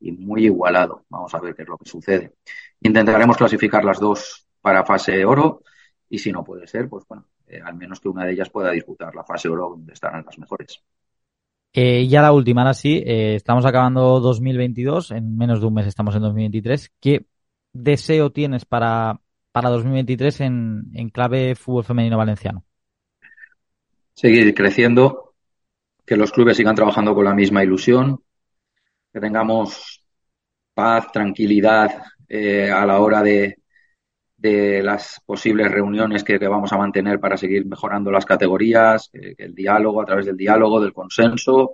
y 0.00 0.12
muy 0.12 0.44
igualado. 0.44 1.04
Vamos 1.08 1.34
a 1.34 1.40
ver 1.40 1.54
qué 1.54 1.62
es 1.62 1.68
lo 1.68 1.78
que 1.78 1.88
sucede. 1.88 2.34
Intentaremos 2.80 3.36
clasificar 3.36 3.84
las 3.84 3.98
dos 3.98 4.46
para 4.60 4.84
fase 4.84 5.24
oro 5.24 5.62
y 6.08 6.18
si 6.18 6.32
no 6.32 6.44
puede 6.44 6.66
ser, 6.66 6.88
pues 6.88 7.04
bueno, 7.08 7.26
eh, 7.46 7.60
al 7.64 7.74
menos 7.74 8.00
que 8.00 8.08
una 8.08 8.24
de 8.24 8.32
ellas 8.32 8.50
pueda 8.50 8.70
disputar 8.70 9.14
la 9.14 9.24
fase 9.24 9.48
oro 9.48 9.70
donde 9.70 9.92
estarán 9.92 10.24
las 10.24 10.38
mejores. 10.38 10.82
Eh, 11.72 12.06
ya 12.08 12.22
la 12.22 12.32
última, 12.32 12.62
ahora 12.62 12.74
sí, 12.74 13.02
eh, 13.04 13.34
estamos 13.34 13.66
acabando 13.66 14.20
2022, 14.20 15.10
en 15.10 15.36
menos 15.36 15.60
de 15.60 15.66
un 15.66 15.74
mes 15.74 15.86
estamos 15.86 16.14
en 16.14 16.22
2023. 16.22 16.92
¿Qué 17.00 17.26
deseo 17.72 18.30
tienes 18.30 18.64
para, 18.64 19.20
para 19.52 19.68
2023 19.70 20.40
en, 20.40 20.84
en 20.94 21.10
clave 21.10 21.54
fútbol 21.54 21.84
femenino 21.84 22.16
valenciano? 22.16 22.64
Seguir 24.14 24.54
creciendo, 24.54 25.34
que 26.06 26.16
los 26.16 26.32
clubes 26.32 26.56
sigan 26.56 26.74
trabajando 26.74 27.14
con 27.14 27.24
la 27.24 27.34
misma 27.34 27.62
ilusión, 27.62 28.22
que 29.16 29.20
tengamos 29.20 30.04
paz, 30.74 31.10
tranquilidad 31.10 32.02
eh, 32.28 32.70
a 32.70 32.84
la 32.84 33.00
hora 33.00 33.22
de, 33.22 33.56
de 34.36 34.82
las 34.82 35.22
posibles 35.24 35.72
reuniones 35.72 36.22
que, 36.22 36.38
que, 36.38 36.46
vamos 36.46 36.70
a 36.70 36.76
mantener 36.76 37.18
para 37.18 37.38
seguir 37.38 37.64
mejorando 37.64 38.10
las 38.10 38.26
categorías, 38.26 39.08
que, 39.10 39.34
que 39.34 39.44
el 39.44 39.54
diálogo, 39.54 40.02
a 40.02 40.04
través 40.04 40.26
del 40.26 40.36
diálogo, 40.36 40.82
del 40.82 40.92
consenso, 40.92 41.72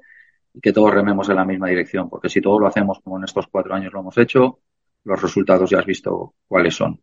y 0.55 0.61
que 0.61 0.73
todos 0.73 0.95
rememos 0.95 1.29
en 1.31 1.35
la 1.35 1.45
misma 1.45 1.67
dirección, 1.67 2.09
porque 2.09 2.29
si 2.29 2.41
todo 2.41 2.61
lo 2.61 2.69
hacemos 2.69 3.01
como 3.03 3.19
en 3.19 3.25
estos 3.25 3.49
cuatro 3.49 3.75
años 3.75 3.93
lo 3.93 3.99
hemos 3.99 4.17
hecho, 4.19 4.61
los 5.03 5.21
resultados 5.21 5.69
ya 5.69 5.81
has 5.81 5.87
visto 5.87 6.35
cuáles 6.47 6.77
son. 6.77 7.01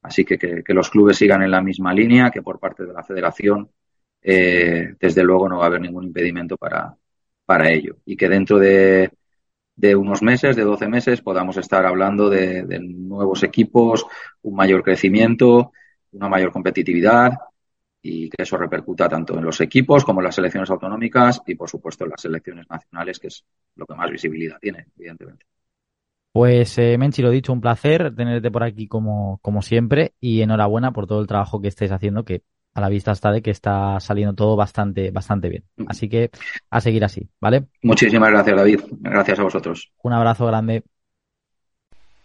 Así 0.00 0.24
que, 0.24 0.38
que, 0.38 0.64
que 0.64 0.72
los 0.72 0.88
clubes 0.88 1.18
sigan 1.18 1.42
en 1.42 1.50
la 1.50 1.60
misma 1.60 1.92
línea, 1.92 2.30
que 2.30 2.40
por 2.40 2.58
parte 2.58 2.86
de 2.86 2.94
la 2.94 3.04
federación, 3.04 3.70
eh, 4.22 4.94
desde 4.98 5.22
luego 5.22 5.50
no 5.50 5.58
va 5.58 5.64
a 5.64 5.66
haber 5.66 5.82
ningún 5.82 6.04
impedimento 6.04 6.56
para, 6.56 6.96
para 7.44 7.70
ello. 7.70 7.98
Y 8.06 8.16
que 8.16 8.30
dentro 8.30 8.58
de, 8.58 9.10
de 9.82 9.96
unos 9.96 10.22
meses, 10.22 10.54
de 10.54 10.62
12 10.62 10.86
meses, 10.86 11.20
podamos 11.22 11.56
estar 11.56 11.84
hablando 11.84 12.30
de, 12.30 12.64
nuevos 12.78 13.42
equipos, 13.42 14.06
un 14.42 14.54
mayor 14.54 14.84
crecimiento, 14.84 15.72
una 16.12 16.28
mayor 16.28 16.52
competitividad 16.52 17.32
y 18.00 18.30
que 18.30 18.44
eso 18.44 18.56
repercuta 18.56 19.08
tanto 19.08 19.36
en 19.36 19.44
los 19.44 19.60
equipos 19.60 20.04
como 20.04 20.20
en 20.20 20.26
las 20.26 20.36
selecciones 20.36 20.70
autonómicas 20.70 21.42
y, 21.48 21.56
por 21.56 21.68
supuesto, 21.68 22.04
en 22.04 22.10
las 22.10 22.20
selecciones 22.20 22.70
nacionales, 22.70 23.18
que 23.18 23.26
es 23.26 23.44
lo 23.74 23.84
que 23.84 23.94
más 23.96 24.08
visibilidad 24.08 24.56
tiene, 24.60 24.86
evidentemente. 24.96 25.46
Pues, 26.30 26.78
eh, 26.78 26.96
Menchi, 26.96 27.20
lo 27.20 27.30
dicho, 27.30 27.52
un 27.52 27.60
placer 27.60 28.14
tenerte 28.14 28.52
por 28.52 28.62
aquí 28.62 28.86
como, 28.86 29.40
como 29.42 29.62
siempre 29.62 30.14
y 30.20 30.42
enhorabuena 30.42 30.92
por 30.92 31.08
todo 31.08 31.20
el 31.20 31.26
trabajo 31.26 31.60
que 31.60 31.68
estáis 31.68 31.90
haciendo, 31.90 32.24
que 32.24 32.44
a 32.74 32.80
la 32.80 32.88
vista 32.88 33.12
está 33.12 33.30
de 33.30 33.42
que 33.42 33.50
está 33.50 34.00
saliendo 34.00 34.34
todo 34.34 34.56
bastante, 34.56 35.10
bastante 35.10 35.48
bien. 35.48 35.64
Así 35.86 36.08
que 36.08 36.30
a 36.70 36.80
seguir 36.80 37.04
así, 37.04 37.28
¿vale? 37.40 37.66
Muchísimas 37.82 38.30
gracias, 38.30 38.56
David. 38.56 38.80
Gracias 39.00 39.38
a 39.38 39.42
vosotros. 39.42 39.92
Un 40.02 40.12
abrazo 40.12 40.46
grande. 40.46 40.82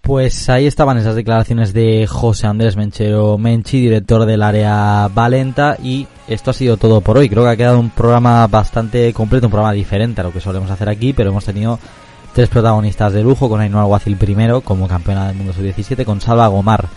Pues 0.02 0.50
ahí 0.50 0.68
estaban 0.68 0.98
esas 0.98 1.16
declaraciones 1.16 1.74
de 1.74 2.08
José 2.08 2.48
Andrés 2.48 2.78
Menchero 2.78 3.38
Menchi, 3.38 3.82
director 3.82 4.26
del 4.26 4.41
área 4.41 5.10
Valenta, 5.14 5.76
y 5.84 6.08
esto 6.30 6.52
ha 6.52 6.54
sido 6.54 6.78
todo 6.78 7.02
por 7.02 7.18
hoy. 7.18 7.28
Creo 7.28 7.43
que 7.43 7.50
ha 7.50 7.58
quedado 7.58 7.78
un 7.78 7.89
programa 7.89 8.48
bastante 8.48 9.12
completo, 9.12 9.48
un 9.48 9.52
programa 9.52 9.74
diferente 9.74 10.22
a 10.22 10.24
lo 10.24 10.32
que 10.32 10.39
solemos 10.39 10.72
hacer 10.72 10.88
aquí, 10.88 11.12
pero 11.12 11.32
hemos 11.32 11.43
tenido 11.43 11.78
tres 12.34 12.48
protagonistas 12.48 13.12
de 13.12 13.22
lujo, 13.22 13.50
con 13.50 13.60
Ainhoa 13.60 13.82
Alguacil 13.82 14.16
primero, 14.16 14.62
como 14.62 14.88
campeona 14.88 15.28
del 15.28 15.36
mundo 15.36 15.52
sub-17, 15.52 16.06
con 16.06 16.22
Salva 16.22 16.48
Gomar, 16.48 16.88